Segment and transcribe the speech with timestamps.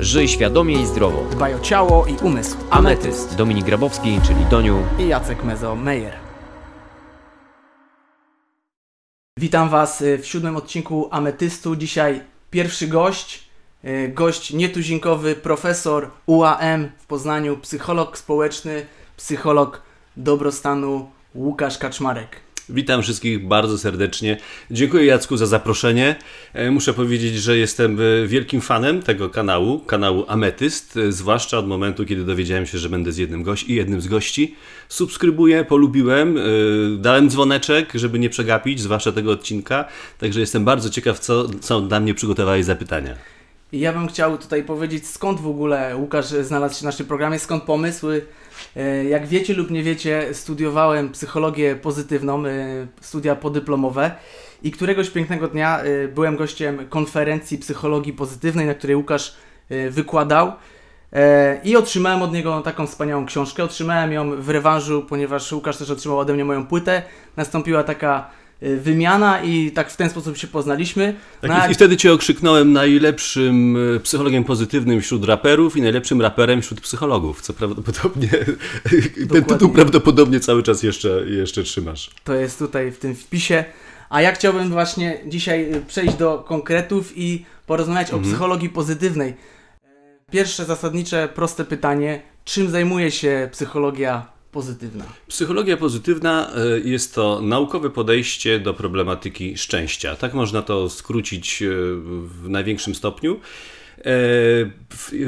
[0.00, 1.24] Żyj świadomie i zdrowo.
[1.30, 2.56] Dbaj o ciało i umysł.
[2.70, 3.36] Ametyst.
[3.36, 4.82] Dominik Grabowski, czyli Doniu.
[4.98, 6.12] I Jacek Mezo-Meyer.
[9.38, 11.76] Witam Was y, w siódmym odcinku Ametystu.
[11.76, 13.48] Dzisiaj pierwszy gość,
[13.84, 18.86] y, gość nietuzinkowy, profesor UAM w Poznaniu, psycholog społeczny,
[19.16, 19.82] psycholog
[20.16, 22.47] dobrostanu Łukasz Kaczmarek.
[22.70, 24.36] Witam wszystkich bardzo serdecznie.
[24.70, 26.16] Dziękuję Jacku za zaproszenie.
[26.52, 31.66] E, Muszę powiedzieć, że jestem e, wielkim fanem tego kanału, kanału Ametyst, e, zwłaszcza od
[31.66, 34.54] momentu, kiedy dowiedziałem się, że będę z jednym gość i jednym z gości.
[34.88, 36.38] Subskrybuję, polubiłem,
[36.98, 39.84] dałem dzwoneczek, żeby nie przegapić, zwłaszcza tego odcinka.
[40.18, 43.37] Także jestem bardzo ciekaw, co, co dla mnie przygotowałeś za pytania.
[43.72, 47.38] I ja bym chciał tutaj powiedzieć, skąd w ogóle Łukasz znalazł się w naszym programie,
[47.38, 48.26] skąd pomysły.
[48.76, 52.50] E, Jak wiecie lub nie wiecie, studiowałem psychologię pozytywną, e,
[53.00, 54.10] studia podyplomowe
[54.62, 59.36] i któregoś pięknego dnia e, byłem gościem konferencji psychologii pozytywnej, na której Łukasz
[59.90, 60.52] wykładał.
[61.64, 63.64] I otrzymałem od niego taką wspaniałą książkę.
[63.64, 67.02] Otrzymałem ją w rewanżu, ponieważ Łukasz też otrzymał ode mnie moją płytę.
[67.36, 68.30] Nastąpiła taka
[68.60, 71.14] wymiana i tak w ten sposób się poznaliśmy.
[71.40, 76.62] Tak, No, i- wtedy cię okrzyknąłem najlepszym e, psychologiem pozytywnym wśród raperów i najlepszym raperem
[76.62, 78.28] wśród psychologów, co prawdopodobnie
[78.88, 79.68] ten tytuł Dokładnie.
[79.68, 82.10] prawdopodobnie cały czas jeszcze, jeszcze trzymasz.
[82.24, 83.64] To jest tutaj w tym wpisie.
[84.10, 89.28] A ja chciałbym właśnie dzisiaj y, przejść do konkretów i porozmawiać o psychologii pozytywnej.
[89.30, 89.36] E,
[90.32, 95.04] Pierwsze zasadnicze, proste pytanie: czym zajmuje się psychologia pozytywna?
[95.28, 100.16] Psychologia pozytywna e, jest to naukowe podejście do problematyki szczęścia.
[100.16, 101.66] Tak można to skrócić e,
[102.22, 103.40] w największym stopniu.
[104.04, 104.10] E,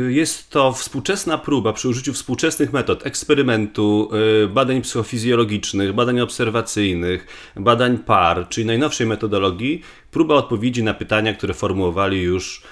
[0.08, 4.10] Jest to współczesna próba przy użyciu współczesnych metod eksperymentu,
[4.44, 7.26] e, badań psychofizjologicznych, badań obserwacyjnych,
[7.56, 12.62] badań par, czyli najnowszej metodologii, próba odpowiedzi na pytania, które formułowali już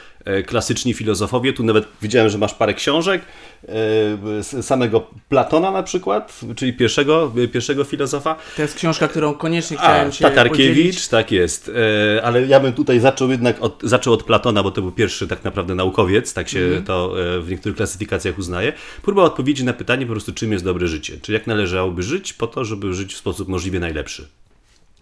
[0.46, 1.52] klasyczni filozofowie.
[1.52, 3.66] Tu nawet widziałem, że masz parę książek e,
[4.42, 8.36] z samego Platona na przykład, czyli pierwszego, pierwszego filozofa.
[8.56, 11.08] To jest książka, którą koniecznie A, chciałem się Tatarkiewicz, podzielić.
[11.08, 11.70] tak jest.
[12.16, 15.28] E, ale ja bym tutaj zaczął jednak od, zaczął od Platona, bo to był pierwszy
[15.28, 16.84] tak naprawdę naukowiec, tak się Mhm.
[16.84, 18.72] to e, w niektórych klasyfikacjach uznaje.
[19.02, 21.16] Próba odpowiedzi na pytanie po prostu, czym jest dobre życie.
[21.22, 24.28] Czyli jak należałoby żyć po to, żeby żyć w sposób możliwie najlepszy.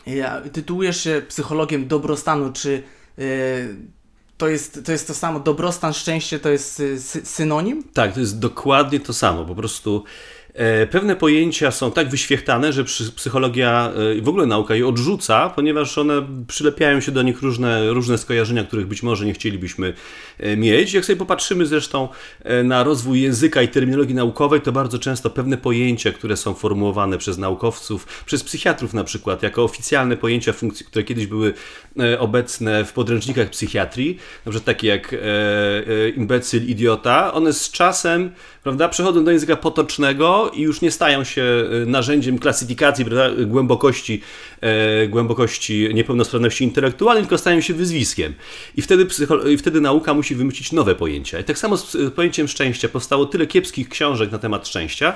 [0.07, 2.53] Ja, tytułujesz się psychologiem dobrostanu.
[2.53, 2.83] Czy
[4.39, 5.41] to, jest, to jest to samo?
[5.41, 7.83] Dobrostan, szczęście to jest y, sy- synonim?
[7.95, 9.45] Tak, to jest dokładnie to samo.
[9.45, 10.05] Po prostu
[10.91, 12.85] pewne pojęcia są tak wyświechtane, że
[13.17, 17.91] psychologia e, i w ogóle nauka je odrzuca, ponieważ one przylepiają się do nich różne,
[17.91, 19.93] różne skojarzenia, których być może nie chcielibyśmy
[20.39, 20.93] e, mieć.
[20.93, 22.09] Jak sobie popatrzymy zresztą
[22.45, 27.19] e, na rozwój języka i terminologii naukowej, to bardzo często pewne pojęcia, które są formułowane
[27.19, 31.55] przez naukowców, przez psychiatrów na przykład, jako oficjalne pojęcia funkcji, które kiedyś były
[32.01, 37.71] e, obecne w podręcznikach psychiatrii, na przykład takie jak e, e, imbecyl, idiota, one z
[37.71, 38.31] czasem
[38.67, 44.21] prawda, przechodzą do języka potocznego i już nie stają się e, narzędziem klasyfikacji prawda, głębokości,
[44.61, 48.35] e, głębokości niepełnosprawności intelektualnej, tylko stają się wyzwiskiem.
[48.77, 49.07] I wtedy,
[49.51, 51.39] i wtedy nauka musi wymyślić nowe pojęcia.
[51.41, 55.15] I tak samo z pojęciem szczęścia powstało tyle kiepskich książek na temat szczęścia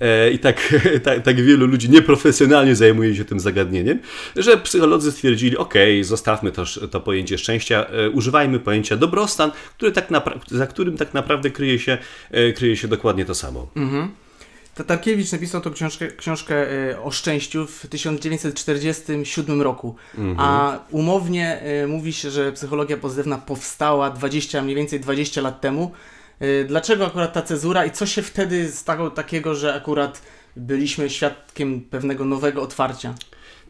[0.00, 3.98] e, i tak, tak, tak wielu ludzi nieprofesjonalnie zajmuje się tym zagadnieniem,
[4.36, 10.08] że psycholodzy stwierdzili, ok, zostawmy to, to pojęcie szczęścia, e, używajmy pojęcia dobrostan, który tak
[10.46, 11.98] za którym tak naprawdę kryje się,
[12.30, 13.66] e, kryje się dokładnie to samo.
[14.74, 16.54] Tatarkiewicz napisał tą książkę, książkę
[16.90, 19.96] e, o szczęściu w 1947 roku,
[20.36, 25.92] a umownie e, mówi się, że psychologia pozytywna powstała 20, mniej więcej 20 lat temu.
[26.40, 30.22] E, Dlaczego akurat ta cezura i co się wtedy stało takiego, że akurat
[30.56, 33.14] byliśmy świadkiem pewnego nowego otwarcia?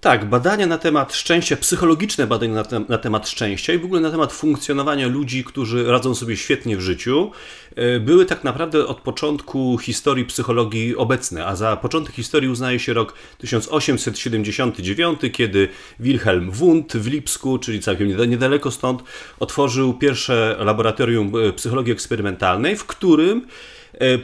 [0.01, 4.01] Tak, badania na temat szczęścia, psychologiczne badania na, tem- na temat szczęścia i w ogóle
[4.01, 7.31] na temat funkcjonowania ludzi, którzy radzą sobie świetnie w życiu,
[7.77, 12.93] e, były tak naprawdę od początku historii psychologii obecne, a za początek historii uznaje się
[12.95, 15.69] rok 1879, kiedy
[16.01, 19.03] Wilhelm Wundt w Lipsku, czyli całkiem nieda- niedaleko stąd,
[19.41, 23.47] otworzył pierwsze laboratorium e, psychologii eksperymentalnej, w którym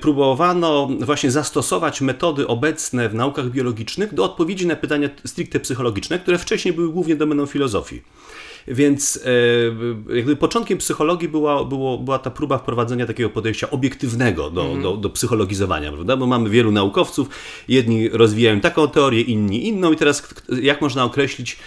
[0.00, 6.38] próbowano właśnie zastosować metody obecne w naukach biologicznych do odpowiedzi na pytania stricte psychologiczne, które
[6.38, 8.02] wcześniej były głównie domeną filozofii.
[8.68, 9.20] Więc
[10.10, 14.96] e, jakby początkiem psychologii była, było, była ta próba wprowadzenia takiego podejścia obiektywnego do, do,
[14.96, 16.16] do psychologizowania, prawda?
[16.16, 17.28] Bo mamy wielu naukowców,
[17.68, 21.58] jedni rozwijają taką teorię, inni inną i teraz jak można określić, e,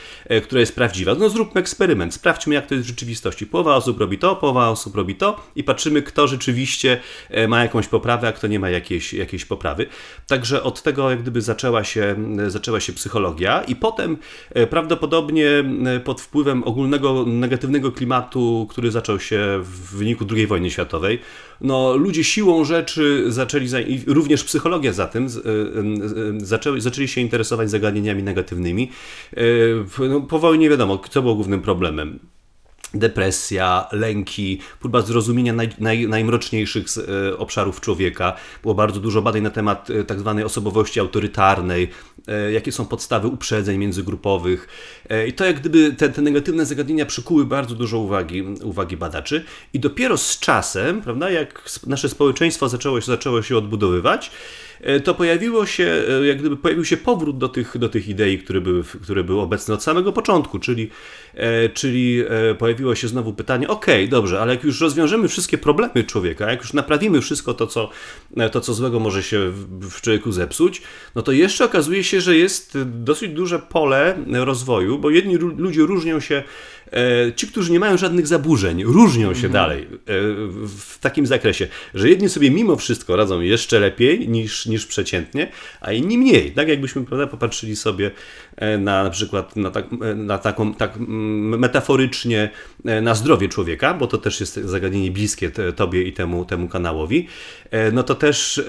[0.44, 1.15] która jest prawdziwa?
[1.15, 3.47] No zróbmy eksperyment, sprawdźmy jak to jest w rzeczywistości.
[3.47, 7.88] Połowa osób robi to, połowa osób robi to i patrzymy, kto rzeczywiście e, ma jakąś
[7.88, 9.85] poprawę, a kto nie ma jakiejś, jakiejś poprawy.
[10.27, 12.15] Także od tego jak gdyby zaczęła się,
[12.47, 14.18] zaczęła się psychologia i potem
[14.53, 15.50] e, prawdopodobnie
[15.85, 21.19] e, pod wpływem ogólnego negatywnego klimatu, który zaczął się w wyniku II wojny światowej.
[21.62, 23.68] No, ludzie siłą rzeczy zaczęli,
[24.07, 25.27] również psychologia za tym,
[26.38, 28.91] zaczęli, zaczęli się interesować zagadnieniami negatywnymi.
[30.18, 32.19] No, po wojnie wiadomo, co było głównym problemem
[32.94, 36.86] depresja, lęki, próba zrozumienia naj, naj, najmroczniejszych
[37.31, 38.36] e, obszarów człowieka.
[38.62, 41.90] Było bardzo dużo badań na temat e, tak zwanej osobowości autorytarnej,
[42.28, 44.68] e, jakie są podstawy uprzedzeń międzygrupowych.
[45.28, 49.44] I to jak gdyby te, te negatywne zagadnienia przykuły bardzo dużo uwagi, uwagi badaczy.
[49.74, 54.31] I dopiero z czasem, prawda, jak nasze społeczeństwo zaczęło, się- zaczęło się odbudowywać,
[55.03, 58.62] to pojawiło się, e, jak gdyby pojawił się powrót do tych, do tych idei, które
[58.62, 60.89] były, które były obecne od samego początku, czyli,
[61.33, 66.03] e, czyli e, pojawiło się znowu pytanie, okej, dobrze, ale jak już rozwiążemy wszystkie problemy
[66.03, 67.89] człowieka, jak już naprawimy wszystko to, co,
[68.38, 70.81] e, to, co złego może się w, w człowieku zepsuć,
[71.15, 76.19] no to jeszcze okazuje się, że jest dosyć duże pole rozwoju, bo jedni ludzie różnią
[76.19, 76.44] się, e,
[77.36, 79.88] ci, którzy nie mają żadnych zaburzeń, różnią się dalej e,
[80.68, 85.51] w, takim zakresie, że jedni sobie mimo wszystko radzą jeszcze lepiej niż, niż przeciętnie,
[85.81, 86.51] a inni mniej.
[86.51, 88.12] Tak jakbyśmy prawda, popatrzyli sobie
[88.56, 90.94] e, na, na przykład na, tak, e, na taką tak
[91.57, 92.50] metaforycznie
[92.86, 97.28] e, na zdrowie człowieka, bo to też jest zagadnienie bliskie tobie i temu, temu kanałowi,
[97.72, 98.62] e, no to też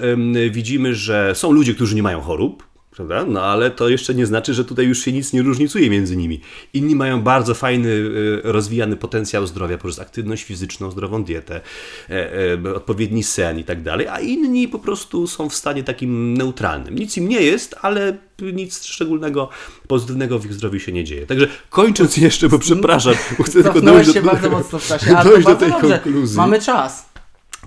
[0.51, 2.69] widzimy, że są ludzie, którzy nie mają chorób,
[2.99, 3.25] Prawda?
[3.25, 6.41] No ale to jeszcze nie znaczy, że tutaj już się nic nie różnicuje między nimi.
[6.73, 11.61] Inni mają bardzo fajny, y, rozwijany potencjał zdrowia poprzez aktywność fizyczną, zdrową dietę,
[12.09, 12.33] e,
[12.65, 16.95] e, odpowiedni sen i tak dalej, a inni po prostu są w stanie takim neutralnym.
[16.95, 18.17] Nic im nie jest, ale
[18.53, 19.49] nic szczególnego,
[19.87, 21.25] pozytywnego w ich zdrowiu się nie dzieje.
[21.25, 25.17] Także kończąc jeszcze, bo przepraszam, bo chcę tylko dojść się do, bardzo mocno w czasie,
[25.17, 25.99] ale dojść do tej dobrze.
[25.99, 26.37] konkluzji.
[26.37, 27.08] Mamy czas.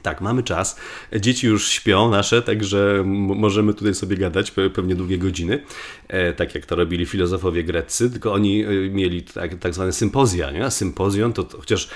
[0.02, 0.76] Tak, mamy czas.
[1.20, 5.62] Dzieci już śpią nasze, także możemy tutaj sobie gadać pe- pewnie długie godziny,
[6.08, 10.50] e, tak jak to robili filozofowie greccy, tylko oni e, mieli tak, tak zwane sympozja,
[10.50, 10.70] nie?
[10.70, 11.88] Sympozjon to, to chociaż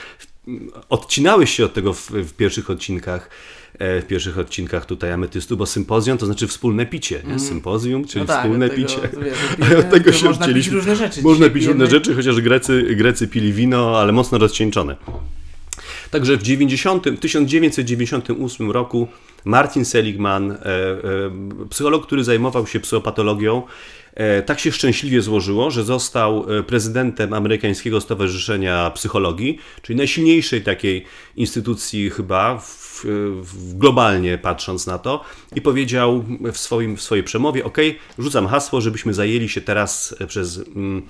[0.48, 3.30] mm, odcinałeś się od tego w, w pierwszych odcinkach,
[3.78, 7.38] e, w pierwszych odcinkach tutaj ametystu, bo sympozjon to znaczy wspólne picie, nie?
[7.38, 8.98] Sympozjum, czyli No tak, wspólne tego, picie.
[9.58, 11.22] wiesz, od tego się można pić różne rzeczy.
[11.22, 14.96] Można pić różne rzeczy, chociaż Grecy, Grecy pili wino, ale mocno rozcieńczone.
[16.10, 19.08] Także w 90, 1998 roku
[19.46, 20.98] Martin Seligman, e, e,
[21.70, 23.62] psycholog, który zajmował się psychopatologią,
[24.14, 31.04] e, tak się szczęśliwie złożyło, że został prezydentem Amerykańskiego Stowarzyszenia Psychologii, czyli najsilniejszej takiej
[31.36, 33.04] instytucji chyba w,
[33.42, 35.24] w globalnie patrząc na to
[35.54, 37.78] i powiedział w, swoim, w swojej przemowie, ok,
[38.18, 41.02] rzucam hasło, żebyśmy zajęli się teraz przez mm,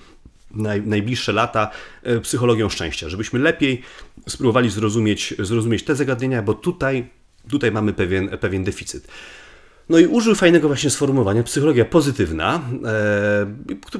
[0.86, 1.70] najbliższe lata
[2.02, 3.82] e, psychologią szczęścia, żebyśmy lepiej
[4.28, 7.08] spróbowali zrozumieć, zrozumieć te zagadnienia, bo tutaj,
[7.50, 9.08] tutaj mamy pewien, pewien deficyt.
[9.88, 13.46] No i użył fajnego właśnie sformułowania psychologia pozytywna, e,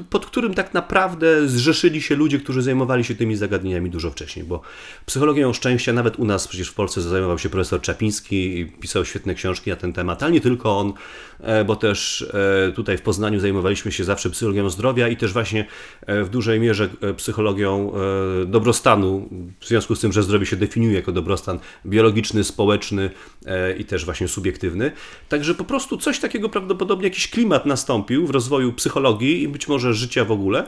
[0.09, 4.61] pod którym tak naprawdę zrzeszyli się ludzie, którzy zajmowali się tymi zagadnieniami dużo wcześniej, bo
[5.05, 9.35] psychologią szczęścia nawet u nas przecież w Polsce zajmował się profesor Czapiński i pisał świetne
[9.35, 10.93] książki na ten temat, ale nie tylko on,
[11.39, 12.25] e, bo też
[12.67, 15.65] e, tutaj w Poznaniu zajmowaliśmy się zawsze psychologią zdrowia i też właśnie
[16.07, 17.91] w dużej mierze psychologią
[18.45, 19.29] dobrostanu,
[19.59, 23.09] w związku z tym, że zdrowie się definiuje jako dobrostan biologiczny, społeczny
[23.77, 24.91] i też właśnie subiektywny.
[25.29, 29.93] Także po prostu coś takiego prawdopodobnie jakiś klimat nastąpił w rozwoju psychologii i być może
[29.93, 30.67] życia w ogóle,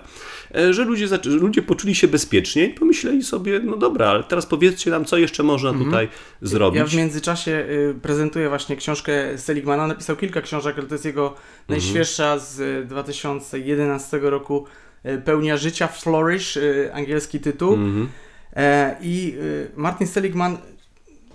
[0.56, 4.92] e, że ludzie, ludzie poczuli się bezpiecznie i pomyśleli sobie, no dobra, ale teraz powiedzcie
[4.92, 6.08] nam, co jeszcze można tutaj
[6.42, 6.80] zrobić.
[6.80, 9.88] Ja w międzyczasie y, prezentuję właśnie książkę Seligmana.
[9.88, 11.36] Napisał kilka książek, ale to jest jego
[11.70, 14.66] najświeższa z y, 2011 roku
[15.06, 17.74] y, Pełnia życia, Flourish, y, angielski tytuł.
[17.74, 18.10] Mhm.
[18.56, 20.58] E, I y, Martin Seligman,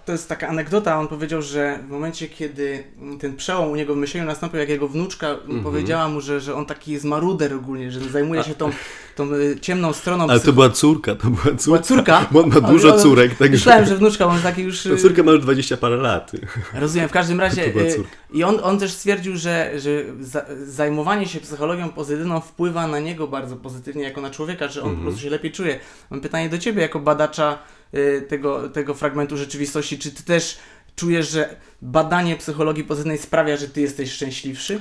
[0.04, 2.84] to jest taka anegdota, on powiedział, że w momencie, kiedy
[3.20, 5.62] ten przełom u niego w myśleniu nastąpił, jak jego wnuczka Mhm.
[5.62, 8.70] powiedziała mu, że, że on taki jest maruder ogólnie, że zajmuje się tą,
[9.16, 11.82] tą y, ciemną stroną Ale to była córka, to była Była córka.
[11.82, 12.26] córka?
[12.30, 13.52] Bo on ma dużo ale córek, także...
[13.56, 14.82] Myślałem, że wnuczka, bo on taki już...
[14.82, 16.32] Ta y, córka ma już 20 parę lat.
[16.74, 17.64] Rozumiem, w każdym razie.
[17.64, 18.10] To była córka.
[18.32, 23.28] I on, on też stwierdził, że, że za, zajmowanie się psychologią pozytywną wpływa na niego
[23.28, 24.96] bardzo pozytywnie, jako na człowieka, że on Mhm.
[25.04, 25.78] po prostu się lepiej czuje.
[26.10, 27.58] Mam pytanie do ciebie, jako badacza
[28.28, 29.98] tego, tego fragmentu rzeczywistości.
[29.98, 30.58] Czy ty też
[30.96, 34.80] czujesz, że badanie psychologii pozytywnej sprawia, że ty jesteś szczęśliwszy?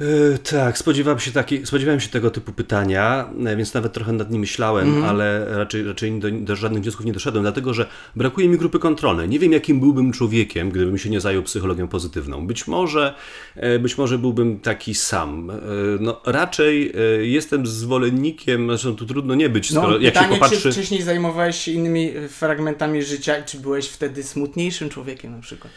[0.00, 4.30] E, tak, spodziewałem się, taki, spodziewałem się tego typu pytania, e, więc nawet trochę nad
[4.30, 5.04] nim myślałem, Mhm.
[5.04, 9.28] ale raczej, raczej do, do żadnych wniosków nie doszedłem, dlatego że brakuje mi grupy kontrolnej.
[9.28, 12.46] Nie wiem, jakim byłbym człowiekiem, gdybym się nie zajął psychologią pozytywną.
[12.46, 13.14] Być może,
[13.56, 15.52] e, być może byłbym taki sam.
[16.00, 20.60] No, raczej jestem zwolennikiem, zresztą tu trudno nie być, skoro, jak się No, pytanie, popatrzy...
[20.60, 25.72] czy wcześniej zajmowałeś się innymi fragmentami życia czy byłeś wtedy smutniejszym człowiekiem na przykład?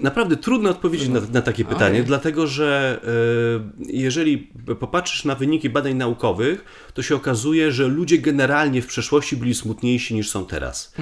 [0.00, 4.38] Naprawdę trudno odpowiedzieć na, na takie pytanie, dlatego że e, jeżeli
[4.80, 6.64] popatrzysz na wyniki badań naukowych,
[6.94, 10.94] to się okazuje, że ludzie generalnie w przeszłości byli smutniejsi niż są teraz.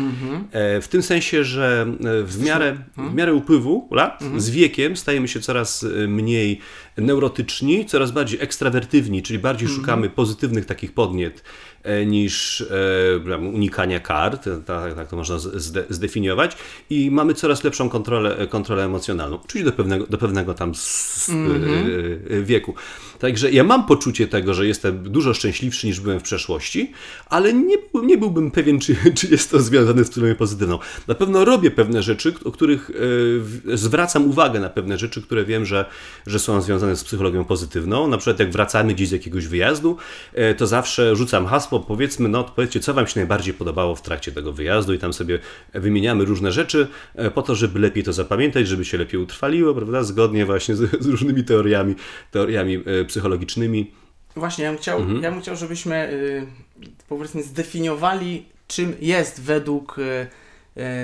[0.53, 1.87] E, w tym sensie, że
[2.21, 6.61] e, w miarę, w miarę upływu lat z wiekiem stajemy się coraz mniej
[6.97, 11.43] neurotyczni, coraz bardziej ekstrawertywni, czyli bardziej szukamy pozytywnych takich podniet
[12.06, 12.64] niż
[13.26, 16.56] e, unikania kart, tak, tak to można zde, zdefiniować,
[16.90, 22.37] i mamy coraz lepszą kontrolę, kontrolę emocjonalną, oczywiście do pewnego, do pewnego tam s, e,
[22.37, 22.75] e, wieku.
[23.18, 26.92] Także ja mam poczucie tego, że jestem dużo szczęśliwszy niż byłem w przeszłości,
[27.26, 30.78] ale nie, nie byłbym pewien, czy, czy jest to związane z psychologią pozytywną.
[31.08, 32.90] Na pewno robię pewne rzeczy, o których
[33.70, 35.85] e, zwracam uwagę na pewne rzeczy, które wiem, że,
[36.26, 38.08] że są związane z psychologią pozytywną.
[38.08, 39.96] Na przykład jak wracamy gdzieś z jakiegoś wyjazdu,
[40.35, 44.32] e, to zawsze rzucam hasło, powiedzmy, no powiedzcie, co wam się najbardziej podobało w trakcie
[44.32, 45.38] tego wyjazdu i tam sobie
[45.75, 50.02] wymieniamy różne rzeczy e, po to, żeby lepiej to zapamiętać, żeby się lepiej utrwaliło, prawda,
[50.02, 51.94] zgodnie właśnie z, z różnymi teoriami,
[52.30, 53.90] teoriami psychologicznymi.
[54.36, 56.46] Właśnie, ja bym chciał, ja bym chciał żebyśmy y,
[57.08, 60.02] powiedzmy zdefiniowali, czym jest według y,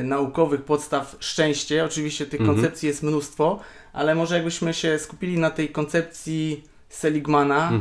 [0.00, 1.84] y, naukowych podstaw szczęście.
[1.84, 3.60] Oczywiście tych koncepcji jest mnóstwo,
[3.92, 7.72] ale może jakbyśmy się skupili na tej koncepcji Seligmana,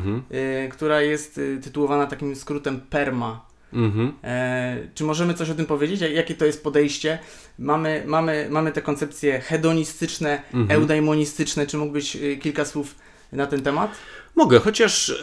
[0.65, 3.45] y, która jest y, tytułowana takim skrótem PERMA.
[3.73, 4.13] Mhm.
[4.23, 6.01] E, czy możemy coś o tym powiedzieć?
[6.01, 7.19] Jak- Jakie to jest podejście?
[7.59, 11.67] Mamy, mamy, mamy te koncepcje hedonistyczne, eudaimonistyczne.
[11.67, 12.95] Czy mógłbyś y, kilka słów
[13.31, 13.91] na ten temat?
[14.35, 15.13] Mogę, chociaż e,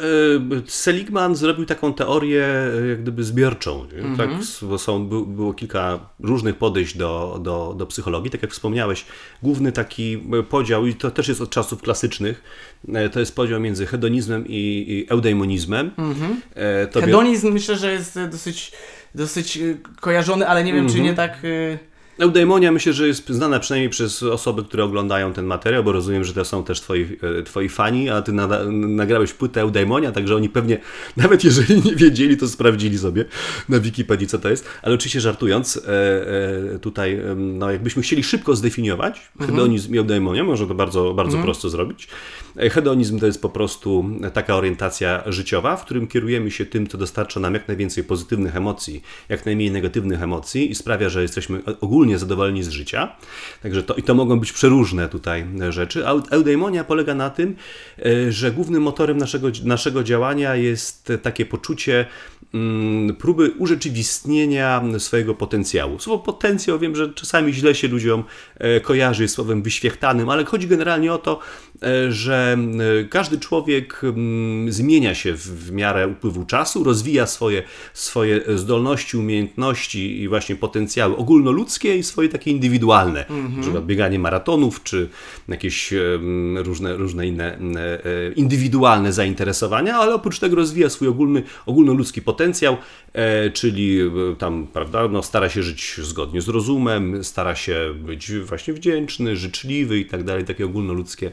[0.66, 2.46] Seligman zrobił taką teorię
[2.84, 4.16] e, jak gdyby zbiorczą, nie?
[4.16, 4.30] tak,
[4.62, 9.06] bo są, by, było kilka różnych podejść do, do, do psychologii, tak jak wspomniałeś,
[9.42, 12.42] główny taki e, podział, i to też jest od czasów klasycznych,
[12.94, 15.90] e, to jest podział między hedonizmem i, i eudaimonizmem.
[16.54, 18.72] E, to bie- Hedonizm myślę, że jest y, dosyć,
[19.14, 21.44] dosyć y, kojarzony, ale nie wiem, czy nie tak...
[21.44, 21.78] y,
[22.18, 26.34] Eudaimonia myślę, że jest znana przynajmniej przez osoby, które oglądają ten materiał, bo rozumiem, że
[26.34, 30.48] to są też twoi, e, twoi fani, a ty nada, nagrałeś płytę Eudaimonia, także oni
[30.48, 30.78] pewnie,
[31.16, 33.24] nawet jeżeli nie wiedzieli, to sprawdzili sobie
[33.68, 34.68] na Wikipedii, co to jest.
[34.82, 35.80] Ale oczywiście żartując, e,
[36.74, 41.68] e, tutaj, no jakbyśmy chcieli szybko zdefiniować hedonizm i eudaimonia, można to bardzo, bardzo prosto
[41.68, 42.08] zrobić.
[42.58, 46.98] E, Hedonizm to jest po prostu taka orientacja życiowa, w którym kierujemy się tym, co
[46.98, 52.18] dostarcza nam jak najwięcej pozytywnych emocji, jak najmniej negatywnych emocji i sprawia, że jesteśmy ogólnie
[52.18, 53.16] zadowoleni z życia.
[53.62, 56.06] Także to, i to mogą być przeróżne tutaj rzeczy.
[56.08, 57.56] A eudaimonia polega na tym,
[57.98, 62.06] e, że głównym motorem naszego, naszego działania jest takie poczucie
[63.18, 65.98] próby urzeczywistnienia swojego potencjału.
[65.98, 68.24] Słowo potencjał wiem, że czasami źle się ludziom
[68.56, 71.40] e, kojarzy z słowem wyświechtanym, ale chodzi generalnie o to,
[71.82, 72.56] e, że
[73.00, 77.62] e, każdy człowiek mm, zmienia się w, miarę upływu czasu, rozwija swoje,
[77.94, 83.24] swoje zdolności, umiejętności i właśnie potencjały ogólnoludzkie i swoje takie indywidualne,
[83.60, 85.08] przykład bieganie maratonów, czy
[85.48, 85.94] jakieś
[86.56, 87.58] różne, różne inne
[88.36, 92.37] indywidualne zainteresowania, ale oprócz tego rozwija swój ogólny, ogólnoludzki potencjał,
[93.12, 98.32] e, czyli e, tam, prawda, no, stara się żyć zgodnie z rozumem, stara się być
[98.32, 101.30] właśnie wdzięczny, życzliwy i tak dalej, takie ogólnoludzkie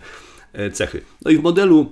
[0.54, 1.02] e, cechy.
[1.26, 1.92] No i w modelu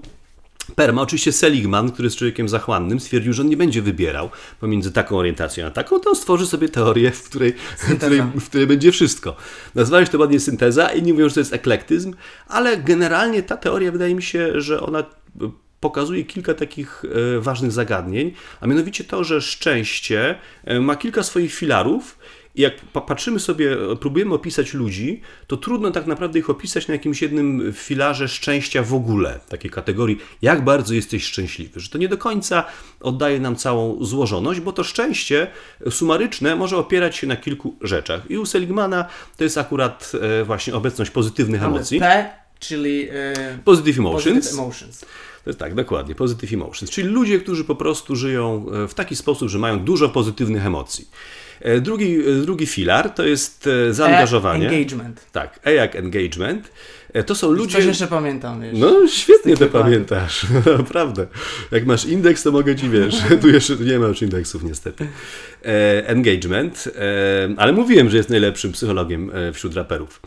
[0.75, 4.29] Perma, oczywiście Seligman, który jest człowiekiem zachłannym, stwierdził, że on nie będzie wybierał
[4.59, 8.49] pomiędzy taką orientacją a taką, to on stworzy sobie teorię, w której, w której, w
[8.49, 9.35] której będzie wszystko.
[9.75, 12.13] Nazwałeś to ładnie synteza, inni mówią, że to jest eklektyzm,
[12.47, 15.03] ale generalnie ta teoria wydaje mi się, że ona
[15.87, 17.03] pokazuje kilka takich
[17.35, 22.17] e, ważnych zagadnień, a mianowicie to, że szczęście e, ma kilka swoich filarów
[22.55, 26.93] i jak pa- patrzymy sobie, próbujemy opisać ludzi, to trudno tak naprawdę ich opisać na
[26.93, 32.09] jakimś jednym filarze szczęścia w ogóle, takiej kategorii, jak bardzo jesteś szczęśliwy, że to nie
[32.09, 32.63] do końca
[32.99, 35.47] oddaje nam całą złożoność, bo to szczęście
[35.89, 38.31] sumaryczne może opierać się na kilku rzeczach.
[38.31, 39.05] I u Seligmana
[39.37, 40.11] to jest akurat
[40.41, 41.99] e, właśnie obecność pozytywnych emocji.
[41.99, 43.09] P, czyli...
[43.09, 43.13] y,
[43.65, 44.35] Positive emotions.
[44.35, 45.05] Positive emotions.
[45.43, 49.15] To jest tak, dokładnie, positive emotions, czyli ludzie, którzy po prostu żyją e, w taki
[49.15, 51.07] sposób, że mają dużo pozytywnych emocji.
[51.61, 54.69] E, Drugi, e, drugi filar to jest zaangażowanie.
[54.69, 55.25] E, engagement.
[55.31, 56.71] Tak, E jak engagement.
[57.25, 57.73] To są ludzie.
[57.75, 58.79] Coś jeszcze pamiętam, wiesz.
[58.79, 60.45] No, świetnie to pamiętasz,
[60.77, 61.27] naprawdę.
[61.71, 63.15] Jak masz indeks, to mogę ci wiesz.
[63.41, 65.07] Tu jeszcze nie ma już indeksów, niestety.
[66.05, 66.89] Engagement,
[67.57, 70.21] ale mówiłem, że jest najlepszym psychologiem wśród raperów.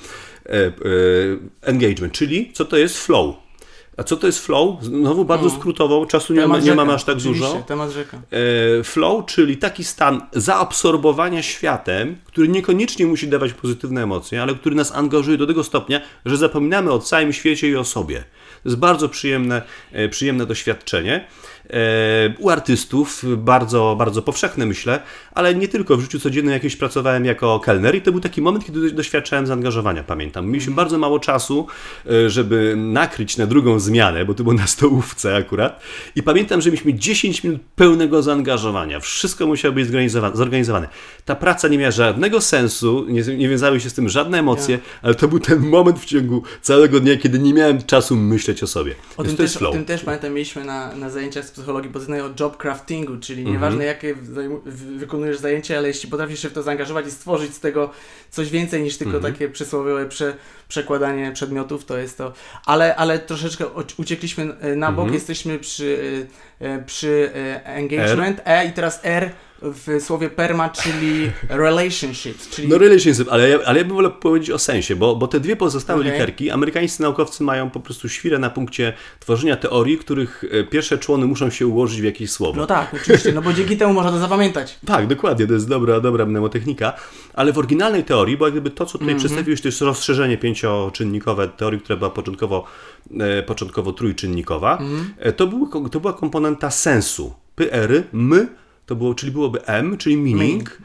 [1.62, 3.45] Engagement, czyli co to jest flow?
[3.96, 4.82] A co to jest flow?
[4.82, 7.64] Znowu bardzo skrótowo, czasu nie, ma, nie rzeka, mamy aż tak dużo.
[7.66, 8.16] temat rzeka.
[8.80, 14.76] E, flow, czyli taki stan zaabsorbowania światem, który niekoniecznie musi dawać pozytywne emocje, ale który
[14.76, 18.24] nas angażuje do tego stopnia, że zapominamy o całym świecie i o sobie.
[18.62, 19.62] To jest bardzo przyjemne,
[19.92, 21.26] e, przyjemne doświadczenie.
[21.70, 25.00] E, u artystów, bardzo, bardzo powszechne myślę,
[25.32, 28.64] ale nie tylko w życiu codziennym jakieś pracowałem jako kelner i to był taki moment,
[28.64, 30.46] kiedy doświadczałem zaangażowania, pamiętam.
[30.46, 31.66] Mieliśmy bardzo mało czasu,
[32.06, 35.82] e, żeby nakryć na drugą zmianę, bo to było na stołówce akurat
[36.16, 39.00] i pamiętam, że mieliśmy 10 minut pełnego zaangażowania.
[39.00, 39.88] Wszystko musiało być
[40.34, 40.88] zorganizowane.
[41.24, 45.14] Ta praca nie miała żadnego sensu, nie, nie wiązały się z tym żadne emocje, ale
[45.14, 48.94] to był ten moment w ciągu całego dnia, kiedy nie miałem czasu myśleć o sobie.
[49.16, 52.30] O tym, też, o tym też pamiętam, mieliśmy na, na zajęciach z psychologii pozytywnej o
[52.40, 53.54] job craftingu, czyli Mhm.
[53.56, 54.14] nieważne jakie
[54.96, 57.90] wykonujesz zajęcie, ale jeśli potrafisz się w to zaangażować i stworzyć z tego
[58.30, 59.34] coś więcej niż tylko Mhm.
[59.34, 60.36] takie przysłowiowe prze,
[60.68, 62.32] przekładanie przedmiotów, to jest to.
[62.66, 63.64] Ale, ale troszeczkę
[63.96, 65.14] uciekliśmy e, na bok, Mhm.
[65.14, 65.98] jesteśmy przy,
[66.60, 67.30] e, e, przy
[67.64, 69.30] engagement, E i teraz R
[69.62, 74.50] w słowie perma, czyli relationships, czyli No relationship, ale ja, ale ja bym wolał powiedzieć
[74.50, 76.12] o sensie, bo, bo te dwie pozostałe Okej.
[76.12, 81.26] literki, amerykańscy naukowcy mają po prostu świrę na punkcie tworzenia teorii, których e, pierwsze człony
[81.26, 82.60] muszą się ułożyć w jakieś słowo.
[82.60, 84.78] no tak, oczywiście, no bo dzięki temu można to zapamiętać.
[84.86, 86.92] Tak, dokładnie, to jest dobra, dobra mnemotechnika,
[87.34, 91.48] ale w oryginalnej teorii, bo jak gdyby to, co tutaj przedstawiłeś, to jest rozszerzenie pięcioczynnikowe
[91.48, 92.64] teorii, która była początkowo,
[93.20, 94.78] e, początkowo trójczynnikowa,
[95.18, 97.34] e, to, był, to była komponenta sensu.
[97.54, 98.48] P, R, M,
[98.86, 100.78] to było, czyli byłoby M, czyli meaning,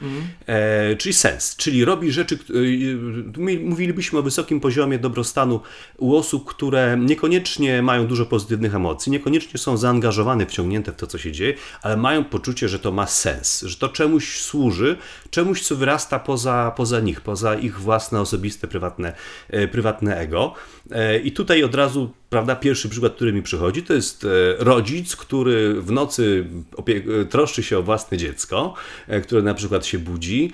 [0.47, 2.39] e, czyli sens, czyli robi rzeczy, e,
[3.37, 5.59] my mówilibyśmy o wysokim poziomie dobrostanu
[5.97, 11.17] u osób, które niekoniecznie mają dużo pozytywnych emocji, niekoniecznie są zaangażowane, wciągnięte w to, co
[11.17, 14.97] się dzieje, ale mają poczucie, że to ma sens, że to czemuś służy,
[15.29, 19.13] czemuś, co wyrasta poza, poza nich, poza ich własne, osobiste, prywatne,
[19.49, 20.53] e, prywatne ego.
[20.91, 24.27] E, I tutaj od razu prawda, pierwszy przykład, który mi przychodzi, to jest e,
[24.63, 26.45] rodzic, który w nocy
[27.21, 28.73] e, troszczy się o własne dziecko,
[29.07, 30.51] e, które na przykład się budzi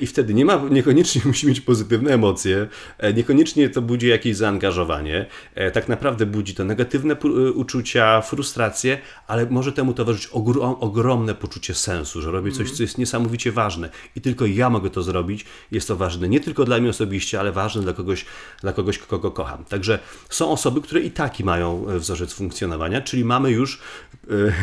[0.00, 2.66] i wtedy nie ma, niekoniecznie musi mieć pozytywne emocje,
[3.14, 5.26] niekoniecznie to budzi jakieś zaangażowanie,
[5.72, 7.16] tak naprawdę budzi to negatywne
[7.54, 12.98] uczucia, frustrację, ale może temu towarzyszyć ogrom, ogromne poczucie sensu, że robię coś, co jest
[12.98, 13.90] niesamowicie ważne.
[14.16, 17.52] I tylko ja mogę to zrobić, jest to ważne nie tylko dla mnie osobiście, ale
[17.52, 18.24] ważne dla kogoś,
[18.60, 19.64] dla kogoś kogo kocham.
[19.64, 19.98] Także
[20.30, 23.80] są osoby, które i taki mają e, wzorzec funkcjonowania, czyli mamy już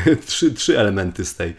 [0.06, 1.54] e, trzy, trzy elementy z tej,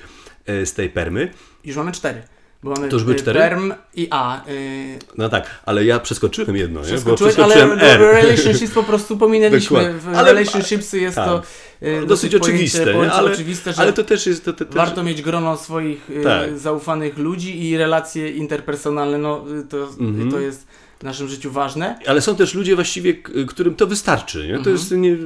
[0.46, 1.30] e, z tej permy.
[1.64, 2.22] Już mamy cztery.
[2.62, 3.38] Bo mamy To już były cztery?
[3.40, 4.48] perm i A.
[4.48, 6.86] Y, No tak, ale ja przeskoczyłem jedno, nie?
[6.98, 8.00] bo ale przeskoczyłem do R.
[8.00, 9.94] relationships po prostu pominęliśmy.
[10.04, 11.26] W Ale- relationships jest tak.
[11.28, 11.42] to
[11.82, 14.44] y, Dosyć oczywiste, pojęcie ale, oczywiste, że ale to też jest...
[14.44, 16.58] To, to, to, warto mieć grono swoich y, Tak.
[16.58, 20.30] zaufanych ludzi i relacje interpersonalne, no y, to, Mhm.
[20.30, 20.66] to jest
[21.00, 21.98] w naszym życiu ważne.
[22.06, 23.14] Ale są też ludzie właściwie,
[23.48, 24.38] którym to wystarczy.
[24.46, 24.52] Nie?
[24.52, 24.76] To Mhm.
[24.76, 25.16] jest, nie,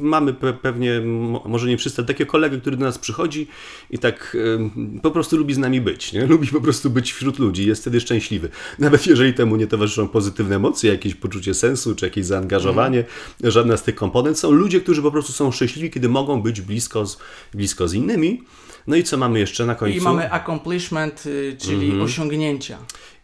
[0.00, 3.46] mamy pe, pewnie, mo- może nie wszyscy, ale takiego kolegę, który do nas przychodzi
[3.90, 6.12] i tak em, po prostu lubi z nami być.
[6.12, 6.26] Nie?
[6.26, 8.48] Lubi po prostu być wśród ludzi, jest wtedy szczęśliwy.
[8.78, 13.50] Nawet jeżeli temu nie towarzyszą pozytywne emocje, jakieś poczucie sensu, czy jakieś zaangażowanie, Mhm.
[13.50, 14.38] żadna z tych komponent.
[14.38, 17.18] Są ludzie, którzy po prostu są szczęśliwi, kiedy mogą być blisko z,
[17.54, 18.42] blisko z innymi.
[18.86, 19.98] No i co mamy jeszcze na końcu?
[19.98, 22.02] I mamy accomplishment, y, czyli Mhm.
[22.02, 22.78] osiągnięcia.